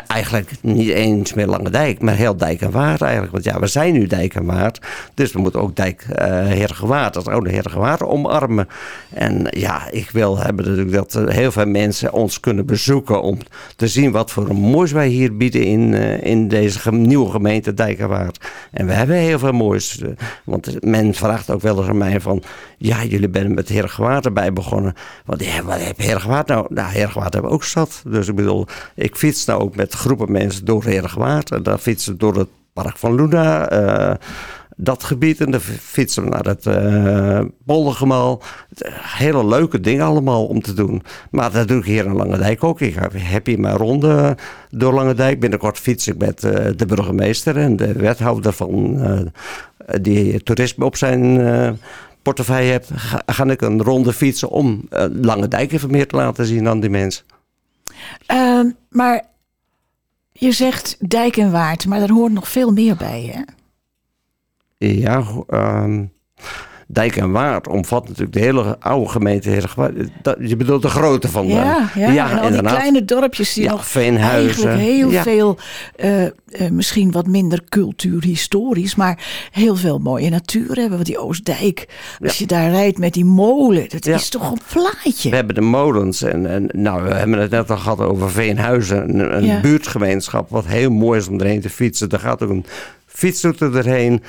eigenlijk 0.07 0.51
niet 0.61 0.89
eens 0.89 1.35
meer 1.35 1.47
lange 1.47 1.71
dijk, 1.71 2.01
maar 2.01 2.15
heel 2.15 2.37
dijk 2.37 2.61
en 2.61 2.71
waard 2.71 3.01
eigenlijk. 3.03 3.33
Want 3.33 3.45
ja, 3.45 3.59
we 3.61 3.67
zijn 3.67 3.93
nu 3.93 4.07
dijk 4.07 4.35
en 4.35 4.45
waard. 4.45 4.81
Dus 5.15 5.33
we 5.33 5.39
moeten 5.41 5.61
ook 5.61 5.77
dijk 5.77 6.07
uh, 6.11 6.17
Heergewaard, 6.47 7.15
dat 7.15 7.29
oude 7.29 7.51
Heergewaard, 7.51 8.03
omarmen. 8.03 8.69
En 9.15 9.47
ja, 9.51 9.91
ik 9.91 10.11
wil 10.11 10.39
hebben 10.39 10.65
natuurlijk 10.65 10.93
dat 11.13 11.19
heel 11.33 11.53
veel 11.53 11.67
mensen 11.67 12.13
ons 12.13 12.41
kunnen 12.41 12.67
bezoeken 12.67 13.23
om 13.23 13.39
te 13.77 13.89
zien 13.89 14.11
wat 14.11 14.31
voor 14.31 14.55
moois 14.55 14.93
wij 14.93 15.09
hier 15.09 15.37
bieden 15.37 15.63
in, 15.63 15.95
in 16.23 16.49
deze 16.49 16.93
nieuwe 16.93 17.31
gemeente 17.31 17.75
Dijk 17.75 17.99
en 17.99 18.09
Waard. 18.09 18.47
En 18.71 18.87
we 18.87 18.93
hebben 18.93 19.17
heel 19.17 19.39
veel 19.39 19.53
moois. 19.53 20.01
eh, 20.01 20.09
Want 20.45 20.85
men 20.85 21.15
vraagt 21.15 21.51
ook 21.51 21.61
wel 21.61 21.79
eens 21.79 21.89
aan 21.89 21.99
mij 21.99 22.21
van, 22.21 22.43
ja, 22.79 23.05
jullie 23.05 23.29
zijn 23.33 23.55
met 23.55 23.69
Heergewaard 23.69 24.25
erbij 24.25 24.53
begonnen. 24.53 24.95
Want 25.25 25.45
ja, 25.45 25.63
wat 25.63 25.81
heb 25.81 25.99
Heergewaard 25.99 26.47
nou? 26.47 26.67
Nou, 26.69 26.91
Heergewaard 26.91 27.33
hebben 27.33 27.51
we 27.51 27.57
ook 27.57 27.65
zat. 27.65 28.03
Dus 28.07 28.29
ik 28.29 28.35
bedoel, 28.35 28.67
ik 28.95 29.17
fiets 29.17 29.45
nou 29.45 29.61
ook 29.61 29.77
met 29.77 29.95
groepen 29.95 30.33
mensen 30.33 30.65
door 30.65 30.85
Heergewaard. 30.85 31.51
En 31.51 31.63
dan 31.63 31.79
fietsen 31.79 32.19
door 32.19 32.37
het 32.37 32.49
Park 32.73 32.97
van 32.99 33.15
Luna. 33.15 33.69
eh, 33.69 34.15
dat 34.81 35.05
gebied. 35.05 35.41
En 35.41 35.51
dan 35.51 35.61
fietsen 35.61 36.23
we 36.23 36.29
naar 36.29 36.45
het 36.45 36.67
uh. 36.67 38.33
Hele 39.19 39.47
leuke 39.47 39.81
dingen 39.81 40.07
allemaal 40.07 40.47
om 40.47 40.63
te 40.63 40.73
doen. 40.73 41.03
Maar 41.31 41.53
dat 41.53 41.69
doe 41.69 41.79
ik 41.79 41.85
hier 41.85 42.05
in 42.05 42.15
Langendijk 42.15 42.65
ook. 42.65 42.81
Ik 42.81 42.97
heb 43.15 43.47
hier 43.47 43.61
mijn 43.61 43.77
ronde 43.77 44.37
door 44.71 44.95
Langendijk. 44.95 45.41
Binnenkort 45.41 45.79
fiets 45.79 46.09
ik 46.09 46.19
met 46.19 46.45
uh, 46.45 46.53
de 46.77 46.87
burgemeester 46.87 47.57
en 47.57 47.77
de 47.77 47.93
wethouder 47.93 48.53
van 48.53 48.97
uh, 48.97 49.21
die 50.01 50.43
toerisme 50.43 50.85
op 50.85 50.97
zijn 50.97 51.79
portefeuille 52.23 52.71
hebt, 52.71 52.91
ga, 52.95 53.23
ga, 53.27 53.45
ik 53.45 53.61
een 53.61 53.83
ronde 53.83 54.13
fietsen 54.13 54.49
om 54.49 54.89
Lange 55.13 55.49
Dijk 55.49 55.73
even 55.73 55.91
meer 55.91 56.07
te 56.07 56.17
laten 56.17 56.47
zien 56.47 56.69
aan 56.69 56.81
die 56.81 56.91
mensen. 56.91 57.25
Uh, 58.33 58.61
maar 58.91 59.25
je 60.33 60.53
zegt 60.53 61.11
dijk 61.11 61.37
en 61.37 61.51
waard, 61.51 61.87
maar 61.87 61.99
daar 61.99 62.11
hoort 62.11 62.33
nog 62.33 62.49
veel 62.49 62.73
meer 62.73 62.97
bij, 62.97 63.31
hè? 63.35 63.43
Ja, 64.79 65.25
um, 65.49 66.13
Dijk 66.91 67.17
en 67.17 67.31
Waard 67.31 67.69
omvat 67.69 68.09
natuurlijk 68.09 68.33
de 68.33 68.41
hele 68.41 68.81
oude 68.81 69.09
gemeente. 69.09 69.51
Je 70.41 70.57
bedoelt 70.57 70.83
de 70.83 70.89
grootte 70.89 71.29
van 71.29 71.47
ja, 71.47 71.91
ja, 71.95 72.11
ja, 72.11 72.31
en 72.31 72.39
al 72.39 72.51
die 72.51 72.63
kleine 72.63 73.05
dorpjes 73.05 73.53
die 73.53 73.63
ja, 73.65 73.71
nog 73.71 73.87
Veenhuizen. 73.87 74.69
eigenlijk 74.69 74.97
heel 74.97 75.11
ja. 75.11 75.23
veel, 75.23 75.59
uh, 76.05 76.23
uh, 76.23 76.31
misschien 76.71 77.11
wat 77.11 77.27
minder 77.27 77.63
cultuurhistorisch, 77.69 78.95
maar 78.95 79.49
heel 79.51 79.77
veel 79.77 79.99
mooie 79.99 80.31
natuur 80.31 80.75
hebben. 80.75 80.91
Want 80.91 81.07
die 81.07 81.19
Oostdijk, 81.19 81.89
als 82.21 82.39
je 82.39 82.47
daar 82.47 82.71
rijdt 82.71 82.99
met 82.99 83.13
die 83.13 83.25
molen, 83.25 83.89
dat 83.89 84.07
is 84.07 84.29
toch 84.29 84.51
een 84.51 84.61
plaatje. 84.73 85.31
We 85.31 85.37
hebben 85.37 85.55
de 85.55 85.61
molens 85.61 86.23
en, 86.23 86.47
en 86.47 86.69
nou, 86.73 87.03
we 87.03 87.15
hebben 87.15 87.39
het 87.39 87.51
net 87.51 87.71
al 87.71 87.77
gehad 87.77 88.01
over 88.01 88.31
Veenhuizen, 88.31 89.19
een, 89.19 89.45
een 89.45 89.61
buurtgemeenschap 89.61 90.51
wat 90.51 90.67
heel 90.67 90.91
mooi 90.91 91.19
is 91.19 91.29
om 91.29 91.41
erheen 91.41 91.61
te 91.61 91.71
fietsen. 91.71 92.09
Er 92.09 92.21
gaat 92.21 92.43
ook 92.43 92.51
een 92.51 92.65
fietsroute 93.07 93.71
erheen. 93.75 94.23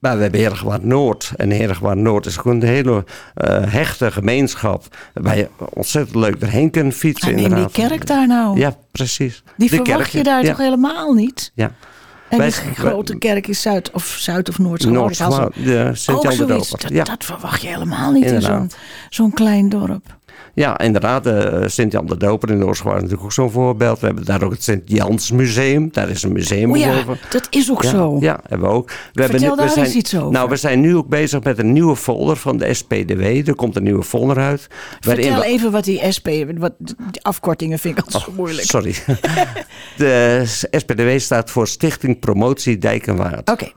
Maar 0.00 0.16
we 0.16 0.22
hebben 0.22 0.40
Heergewaard 0.40 0.84
Noord. 0.84 1.32
En 1.36 1.50
Heergewaard 1.50 1.98
Noord 1.98 2.26
is 2.26 2.36
gewoon 2.36 2.60
een 2.60 2.68
hele 2.68 3.04
uh, 3.36 3.72
hechte 3.72 4.10
gemeenschap. 4.10 4.96
Waar 5.14 5.36
je 5.36 5.48
ontzettend 5.72 6.16
leuk 6.16 6.42
erheen 6.42 6.70
kunt 6.70 6.94
fietsen. 6.94 7.36
En 7.36 7.54
die 7.54 7.70
kerk 7.70 8.06
daar 8.06 8.26
nou? 8.26 8.58
Ja, 8.58 8.76
precies. 8.90 9.42
Die 9.56 9.70
de 9.70 9.76
verwacht 9.76 9.98
kerk, 9.98 10.12
je 10.12 10.22
daar 10.22 10.42
ja. 10.42 10.48
toch 10.48 10.58
helemaal 10.58 11.12
niet? 11.12 11.52
Ja. 11.54 11.72
En 12.28 12.38
wij, 12.38 12.48
die 12.48 12.74
grote 12.74 13.18
kerk 13.18 13.46
is 13.46 13.62
Zuid 13.62 13.90
of, 13.90 14.04
Zuid 14.04 14.48
of 14.48 14.58
Noord 14.58 14.84
Noord 14.84 15.18
de 15.18 15.90
Sint-Jan 15.92 16.36
de 16.36 16.44
Doper. 16.44 16.78
Dat, 16.80 16.90
ja. 16.90 17.04
dat 17.04 17.24
verwacht 17.24 17.62
je 17.62 17.68
helemaal 17.68 18.12
niet 18.12 18.24
Inderdaad. 18.24 18.62
in 18.62 18.70
zo'n 18.70 18.78
zo'n 19.08 19.32
klein 19.32 19.68
dorp. 19.68 20.18
Ja, 20.54 20.78
inderdaad. 20.78 21.26
Uh, 21.26 21.62
Sint-Jan 21.66 22.06
de 22.06 22.16
Doper 22.16 22.50
in 22.50 22.64
Oorschoor 22.64 22.90
is 22.94 22.96
natuurlijk 22.96 23.24
ook 23.24 23.32
zo'n 23.32 23.50
voorbeeld. 23.50 24.00
We 24.00 24.06
hebben 24.06 24.24
daar 24.24 24.42
ook 24.42 24.50
het 24.50 24.62
Sint-Jans 24.62 25.30
Museum. 25.30 25.88
Daar 25.92 26.08
is 26.08 26.22
een 26.22 26.32
museum 26.32 26.70
oh 26.70 26.76
ja, 26.76 26.94
boven. 26.94 27.18
dat 27.30 27.46
is 27.50 27.70
ook 27.70 27.82
ja, 27.82 27.90
zo. 27.90 28.16
Ja, 28.20 28.40
hebben 28.48 28.68
we 28.68 28.74
ook. 28.74 28.88
We 28.88 28.94
Vertel 28.94 29.22
hebben 29.22 29.40
nu, 29.40 29.56
daar 29.56 29.66
we 29.66 29.72
zijn, 29.72 29.84
eens 29.84 29.94
iets 29.94 30.16
over. 30.16 30.32
Nou, 30.32 30.48
we 30.48 30.56
zijn 30.56 30.80
nu 30.80 30.96
ook 30.96 31.08
bezig 31.08 31.42
met 31.42 31.58
een 31.58 31.72
nieuwe 31.72 31.96
folder 31.96 32.36
van 32.36 32.56
de 32.56 32.74
SPDW. 32.74 33.22
Er 33.22 33.54
komt 33.54 33.76
een 33.76 33.82
nieuwe 33.82 34.02
folder 34.02 34.38
uit. 34.38 34.66
Vertel 35.00 35.42
even 35.42 35.70
wat 35.70 35.84
die 35.84 36.12
SP... 36.16 36.28
Wat, 36.58 36.72
die 36.78 37.22
afkortingen 37.22 37.78
vind 37.78 37.98
ik 37.98 38.04
altijd 38.04 38.22
oh, 38.22 38.28
zo 38.28 38.36
moeilijk. 38.36 38.66
Sorry. 38.66 38.94
de 39.96 40.42
SPDW 40.70 41.18
staat 41.18 41.50
voor 41.50 41.68
Stichting 41.68 42.18
Promotie 42.18 42.78
Dijk 42.78 43.06
en 43.06 43.16
Waard. 43.16 43.40
Oké. 43.40 43.52
Okay. 43.52 43.74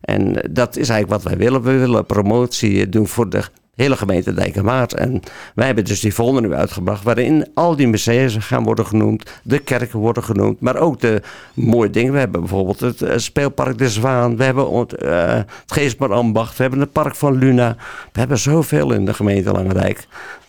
En 0.00 0.32
dat 0.50 0.76
is 0.76 0.88
eigenlijk 0.88 1.22
wat 1.22 1.32
wij 1.32 1.44
willen. 1.44 1.62
We 1.62 1.72
willen 1.78 2.06
promotie 2.06 2.88
doen 2.88 3.06
voor 3.06 3.30
de 3.30 3.42
hele 3.76 3.96
gemeente 3.96 4.34
Dijk 4.34 4.56
en 4.56 5.20
wij 5.54 5.66
hebben 5.66 5.84
dus 5.84 6.00
die 6.00 6.12
folder 6.12 6.42
nu 6.42 6.54
uitgebracht 6.54 7.02
waarin 7.02 7.46
al 7.54 7.76
die 7.76 7.88
musea 7.88 8.28
gaan 8.28 8.64
worden 8.64 8.86
genoemd, 8.86 9.30
de 9.42 9.58
kerken 9.58 9.98
worden 9.98 10.24
genoemd, 10.24 10.60
maar 10.60 10.76
ook 10.76 11.00
de 11.00 11.22
mooie 11.54 11.90
dingen. 11.90 12.12
We 12.12 12.18
hebben 12.18 12.40
bijvoorbeeld 12.40 12.80
het 12.80 13.00
uh, 13.00 13.12
speelpark 13.16 13.78
De 13.78 13.90
Zwaan, 13.90 14.36
we 14.36 14.44
hebben 14.44 14.64
uh, 14.64 15.34
het 15.34 15.46
Geestmar-ambacht, 15.66 16.56
we 16.56 16.62
hebben 16.62 16.80
het 16.80 16.92
park 16.92 17.14
van 17.14 17.38
Luna. 17.38 17.76
We 18.12 18.18
hebben 18.18 18.38
zoveel 18.38 18.92
in 18.92 19.04
de 19.04 19.14
gemeente 19.14 19.52
Langendijk. 19.52 20.06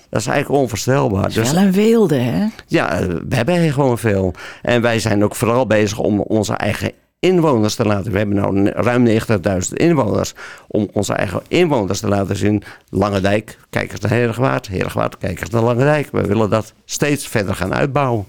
Dat 0.09 0.19
is 0.19 0.27
eigenlijk 0.27 0.61
onvoorstelbaar. 0.61 1.21
Dat 1.21 1.29
is 1.29 1.35
dus, 1.35 1.51
wel 1.51 1.63
een 1.63 1.71
weelde, 1.71 2.15
hè? 2.15 2.45
Ja, 2.67 2.99
we 3.27 3.35
hebben 3.35 3.73
gewoon 3.73 3.97
veel. 3.97 4.33
En 4.61 4.81
wij 4.81 4.99
zijn 4.99 5.23
ook 5.23 5.35
vooral 5.35 5.67
bezig 5.67 5.99
om 5.99 6.19
onze 6.19 6.53
eigen 6.53 6.91
inwoners 7.19 7.75
te 7.75 7.85
laten. 7.85 8.11
We 8.11 8.17
hebben 8.17 8.53
nu 8.53 8.69
ruim 8.69 9.07
90.000 9.07 9.73
inwoners. 9.73 10.33
Om 10.67 10.87
onze 10.93 11.13
eigen 11.13 11.41
inwoners 11.47 11.99
te 11.99 12.07
laten 12.07 12.35
zien. 12.35 12.63
Langendijk, 12.89 13.57
kijk 13.69 13.91
eens 13.91 13.99
naar 13.99 14.11
Heergewaard. 14.11 14.67
Heergewaard, 14.67 15.17
kijk 15.17 15.41
eens 15.41 15.49
naar 15.49 15.63
Langendijk. 15.63 16.11
We 16.11 16.25
willen 16.25 16.49
dat 16.49 16.73
steeds 16.85 17.27
verder 17.27 17.55
gaan 17.55 17.73
uitbouwen. 17.73 18.25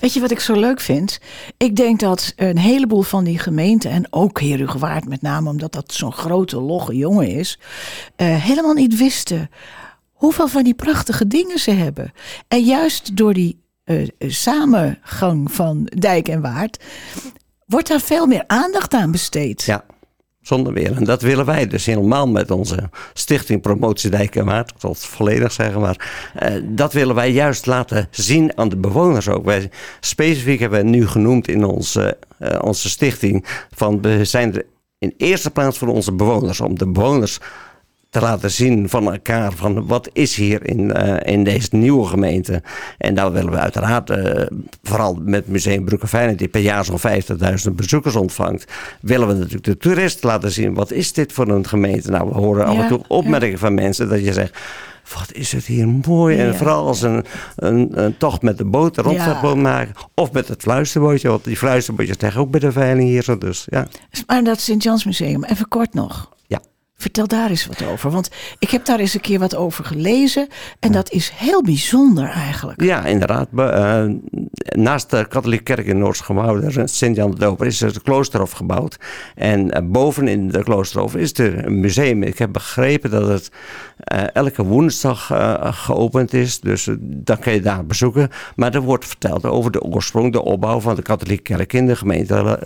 Weet 0.00 0.12
je 0.12 0.20
wat 0.20 0.30
ik 0.30 0.40
zo 0.40 0.54
leuk 0.54 0.80
vind? 0.80 1.20
Ik 1.56 1.76
denk 1.76 2.00
dat 2.00 2.32
een 2.36 2.58
heleboel 2.58 3.02
van 3.02 3.24
die 3.24 3.38
gemeenten, 3.38 3.90
en 3.90 4.06
ook 4.10 4.40
Heerhugowaard 4.40 5.08
met 5.08 5.22
name 5.22 5.48
omdat 5.48 5.72
dat 5.72 5.92
zo'n 5.92 6.12
grote, 6.12 6.60
logge 6.60 6.96
jongen 6.96 7.28
is, 7.28 7.58
uh, 8.16 8.36
helemaal 8.44 8.74
niet 8.74 8.96
wisten 8.96 9.50
hoeveel 10.12 10.48
van 10.48 10.62
die 10.62 10.74
prachtige 10.74 11.26
dingen 11.26 11.58
ze 11.58 11.70
hebben. 11.70 12.12
En 12.48 12.60
juist 12.64 13.16
door 13.16 13.34
die 13.34 13.64
uh, 13.84 14.08
samengang 14.18 15.52
van 15.52 15.84
dijk 15.84 16.28
en 16.28 16.40
waard 16.40 16.84
wordt 17.66 17.88
daar 17.88 18.00
veel 18.00 18.26
meer 18.26 18.44
aandacht 18.46 18.94
aan 18.94 19.10
besteed. 19.10 19.62
Ja, 19.62 19.84
zonder 20.40 20.72
meer. 20.72 20.96
En 20.96 21.04
dat 21.04 21.22
willen 21.22 21.46
wij 21.46 21.66
dus 21.66 21.86
helemaal 21.86 22.28
met 22.28 22.50
onze 22.50 22.90
Stichting 23.12 23.60
Promotie 23.60 24.10
Dijk 24.10 24.36
en 24.36 24.66
zal 24.78 24.90
het 24.90 25.04
volledig 25.04 25.52
zeggen, 25.52 25.80
maar 25.80 26.30
uh, 26.42 26.62
dat 26.64 26.92
willen 26.92 27.14
wij 27.14 27.30
juist 27.30 27.66
laten 27.66 28.08
zien 28.10 28.58
aan 28.58 28.68
de 28.68 28.76
bewoners 28.76 29.28
ook. 29.28 29.44
Wij 29.44 29.70
specifiek 30.00 30.60
hebben 30.60 30.78
we 30.78 30.88
nu 30.88 31.06
genoemd 31.06 31.48
in 31.48 31.64
onze, 31.64 32.18
uh, 32.40 32.58
onze 32.60 32.88
stichting 32.88 33.44
van 33.74 34.02
we 34.02 34.24
zijn 34.24 34.54
er 34.54 34.66
in 34.98 35.14
eerste 35.16 35.50
plaats 35.50 35.78
voor 35.78 35.88
onze 35.88 36.12
bewoners. 36.12 36.60
Om 36.60 36.78
de 36.78 36.88
bewoners 36.88 37.38
te 38.10 38.20
laten 38.20 38.50
zien 38.50 38.88
van 38.88 39.12
elkaar 39.12 39.52
van 39.52 39.86
wat 39.86 40.10
is 40.12 40.36
hier 40.36 40.66
in, 40.66 40.80
uh, 40.80 41.16
in 41.22 41.44
deze 41.44 41.68
nieuwe 41.70 42.06
gemeente. 42.06 42.62
En 42.98 43.14
daar 43.14 43.32
willen 43.32 43.52
we 43.52 43.58
uiteraard, 43.58 44.10
uh, 44.10 44.46
vooral 44.82 45.18
met 45.24 45.48
Museum 45.48 45.84
Broekenfijn, 45.84 46.36
die 46.36 46.48
per 46.48 46.60
jaar 46.60 46.84
zo'n 46.84 46.98
50.000 46.98 47.72
bezoekers 47.72 48.16
ontvangt, 48.16 48.72
willen 49.00 49.28
we 49.28 49.34
natuurlijk 49.34 49.64
de 49.64 49.76
toerist 49.76 50.24
laten 50.24 50.50
zien. 50.50 50.74
Wat 50.74 50.90
is 50.90 51.12
dit 51.12 51.32
voor 51.32 51.48
een 51.48 51.66
gemeente? 51.66 52.10
Nou, 52.10 52.28
we 52.28 52.34
horen 52.34 52.66
af 52.66 52.78
en 52.78 52.88
toe 52.88 53.04
opmerkingen 53.08 53.58
van 53.58 53.74
mensen 53.74 54.08
dat 54.08 54.24
je 54.24 54.32
zegt 54.32 54.58
wat 55.14 55.32
is 55.32 55.52
het 55.52 55.66
hier 55.66 55.88
mooi. 55.88 56.38
En 56.38 56.56
vooral 56.56 56.86
als 56.86 57.02
een, 57.02 57.24
een, 57.56 58.02
een, 58.04 58.16
tocht 58.16 58.42
met 58.42 58.58
de 58.58 58.64
boot, 58.64 58.96
rondvaartboot 58.96 59.54
ja. 59.54 59.60
maken. 59.60 59.94
Of 60.14 60.32
met 60.32 60.48
het 60.48 60.62
fluisterbootje, 60.62 61.28
want 61.28 61.44
die 61.44 61.56
fluisterbootjes 61.56 62.16
tegen 62.16 62.40
ook 62.40 62.50
bij 62.50 62.60
de 62.60 62.72
veiling 62.72 63.08
hier. 63.08 63.22
Zo, 63.22 63.38
dus, 63.38 63.66
ja. 63.70 63.86
Maar 64.26 64.44
dat 64.44 64.60
Sint-Jans 64.60 65.04
Museum, 65.04 65.44
even 65.44 65.68
kort 65.68 65.94
nog. 65.94 66.34
Vertel 66.98 67.26
daar 67.26 67.50
eens 67.50 67.66
wat 67.66 67.84
over. 67.86 68.10
Want 68.10 68.30
ik 68.58 68.70
heb 68.70 68.84
daar 68.84 68.98
eens 68.98 69.14
een 69.14 69.20
keer 69.20 69.38
wat 69.38 69.56
over 69.56 69.84
gelezen. 69.84 70.48
En 70.80 70.92
dat 70.92 71.10
is 71.10 71.30
heel 71.34 71.62
bijzonder 71.62 72.28
eigenlijk. 72.28 72.82
Ja, 72.82 73.04
inderdaad. 73.04 73.48
Uh, 73.54 74.04
naast 74.76 75.10
de 75.10 75.26
katholieke 75.28 75.64
kerk 75.64 75.86
in 75.86 75.98
Noord-Gemouwen, 75.98 76.88
Sint-Jan 76.88 77.30
de 77.30 77.38
Doper, 77.38 77.66
is 77.66 77.80
er 77.80 77.88
het 77.88 78.02
kloosterhof 78.02 78.50
gebouwd. 78.50 78.98
En 79.34 79.60
uh, 79.60 79.90
boven 79.90 80.28
in 80.28 80.48
de 80.48 80.62
kloosterhof 80.62 81.16
is 81.16 81.38
er 81.38 81.66
een 81.66 81.80
museum. 81.80 82.22
Ik 82.22 82.38
heb 82.38 82.52
begrepen 82.52 83.10
dat 83.10 83.28
het 83.28 83.50
uh, 84.12 84.22
elke 84.32 84.64
woensdag 84.64 85.30
geopend 85.60 86.32
is. 86.32 86.60
Dus 86.60 86.88
dan 87.00 87.38
kun 87.38 87.52
je 87.52 87.60
daar 87.60 87.86
bezoeken. 87.86 88.30
Maar 88.56 88.74
er 88.74 88.80
wordt 88.80 89.06
verteld 89.06 89.44
over 89.44 89.70
de 89.70 89.82
oorsprong, 89.82 90.32
de 90.32 90.42
opbouw 90.42 90.80
van 90.80 90.94
de 90.94 91.02
katholieke 91.02 91.42
kerk 91.42 91.72
in 91.72 91.86
de 91.86 91.96
gemeente 91.96 92.58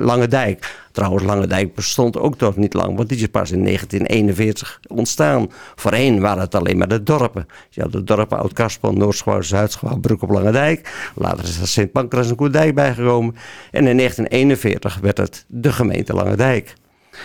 Lange 0.00 0.28
Dijk. 0.28 0.84
Trouwens, 0.92 1.24
Langendijk 1.24 1.74
bestond 1.74 2.18
ook 2.18 2.36
toch 2.36 2.56
niet 2.56 2.74
lang, 2.74 2.96
want 2.96 3.08
die 3.08 3.18
is 3.18 3.26
pas 3.26 3.50
in 3.56 3.64
1941 3.64 4.80
ontstaan. 4.88 5.50
Voorheen 5.74 6.20
waren 6.20 6.42
het 6.42 6.54
alleen 6.54 6.78
maar 6.78 6.88
de 6.88 7.02
dorpen. 7.02 7.46
Je 7.70 7.80
had 7.80 7.92
de 7.92 8.04
dorpen 8.04 8.38
Oud-Kaspel, 8.38 8.92
Noordschouw, 8.92 9.40
Zuidschouw, 9.40 9.96
Broek 9.96 10.22
op 10.22 10.30
Langendijk. 10.30 11.10
Later 11.14 11.44
is 11.44 11.60
er 11.60 11.68
Sint 11.68 11.92
Pancras 11.92 12.28
en 12.28 12.36
Koerdijk 12.36 12.74
bijgekomen. 12.74 13.34
En 13.70 13.86
in 13.86 13.96
1941 13.96 14.98
werd 15.00 15.18
het 15.18 15.44
de 15.48 15.72
gemeente 15.72 16.12
Langendijk. 16.12 16.74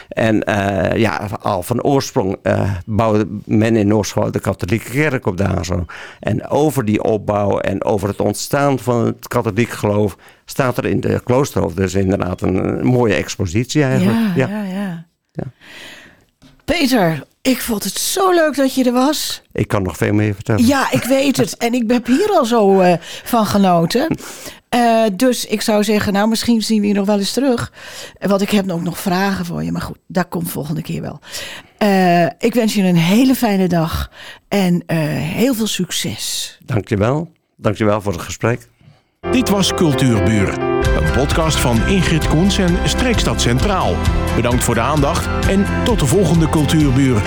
En 0.07 0.49
uh, 0.49 0.95
ja, 0.95 1.29
al 1.41 1.63
van 1.63 1.83
oorsprong 1.83 2.37
uh, 2.43 2.71
bouwde 2.85 3.27
men 3.45 3.75
in 3.75 3.87
Noordschoot 3.87 4.33
de 4.33 4.39
katholieke 4.39 4.89
kerk 4.89 5.25
op 5.25 5.37
de 5.37 5.43
Hazo. 5.43 5.85
En 6.19 6.47
over 6.47 6.85
die 6.85 7.03
opbouw 7.03 7.59
en 7.59 7.83
over 7.83 8.07
het 8.07 8.19
ontstaan 8.19 8.79
van 8.79 9.05
het 9.05 9.27
katholiek 9.27 9.69
geloof 9.69 10.17
staat 10.45 10.77
er 10.77 10.85
in 10.85 10.99
de 10.99 11.21
kloosterhof 11.23 11.73
dus 11.73 11.93
inderdaad 11.93 12.41
een, 12.41 12.65
een 12.65 12.85
mooie 12.85 13.13
expositie 13.13 13.83
eigenlijk. 13.83 14.35
Ja, 14.35 14.47
ja, 14.47 14.63
ja. 14.63 15.05
ja. 15.31 15.43
Peter, 16.77 17.23
ik 17.41 17.61
vond 17.61 17.83
het 17.83 17.97
zo 17.97 18.31
leuk 18.31 18.55
dat 18.55 18.75
je 18.75 18.83
er 18.83 18.91
was. 18.91 19.41
Ik 19.51 19.67
kan 19.67 19.83
nog 19.83 19.97
veel 19.97 20.13
meer 20.13 20.33
vertellen. 20.33 20.65
Ja, 20.65 20.91
ik 20.91 21.03
weet 21.03 21.37
het. 21.37 21.57
En 21.57 21.73
ik 21.73 21.91
heb 21.91 22.05
hier 22.05 22.29
al 22.29 22.45
zo 22.45 22.81
uh, 22.81 22.93
van 23.23 23.45
genoten. 23.45 24.17
Uh, 24.75 25.03
dus 25.13 25.45
ik 25.45 25.61
zou 25.61 25.83
zeggen, 25.83 26.13
nou, 26.13 26.27
misschien 26.27 26.61
zien 26.61 26.81
we 26.81 26.87
je 26.87 26.93
nog 26.93 27.05
wel 27.05 27.17
eens 27.17 27.33
terug. 27.33 27.71
Want 28.19 28.41
ik 28.41 28.49
heb 28.49 28.71
ook 28.71 28.81
nog 28.81 28.99
vragen 28.99 29.45
voor 29.45 29.63
je. 29.63 29.71
Maar 29.71 29.81
goed, 29.81 29.97
dat 30.07 30.27
komt 30.27 30.51
volgende 30.51 30.81
keer 30.81 31.01
wel. 31.01 31.19
Uh, 31.83 32.25
ik 32.25 32.53
wens 32.53 32.73
je 32.73 32.83
een 32.83 32.95
hele 32.95 33.35
fijne 33.35 33.67
dag. 33.67 34.11
En 34.47 34.83
heel 35.17 35.53
veel 35.53 35.67
succes. 35.67 36.57
Dankjewel. 36.65 37.31
Dankjewel 37.55 38.01
voor 38.01 38.13
het 38.13 38.21
gesprek. 38.21 38.69
Dit 39.31 39.49
was 39.49 39.73
Cultuurburen. 39.73 40.61
Een 40.61 41.03
Een 41.03 41.11
podcast 41.11 41.57
van 41.57 41.87
Ingrid 41.87 42.27
Koens 42.27 42.57
en 42.57 42.89
Streekstad 42.89 43.41
Centraal. 43.41 43.95
Bedankt 44.35 44.63
voor 44.63 44.75
de 44.75 44.81
aandacht 44.81 45.47
en 45.47 45.65
tot 45.83 45.99
de 45.99 46.05
volgende 46.05 46.49
Cultuurbuur. 46.49 47.21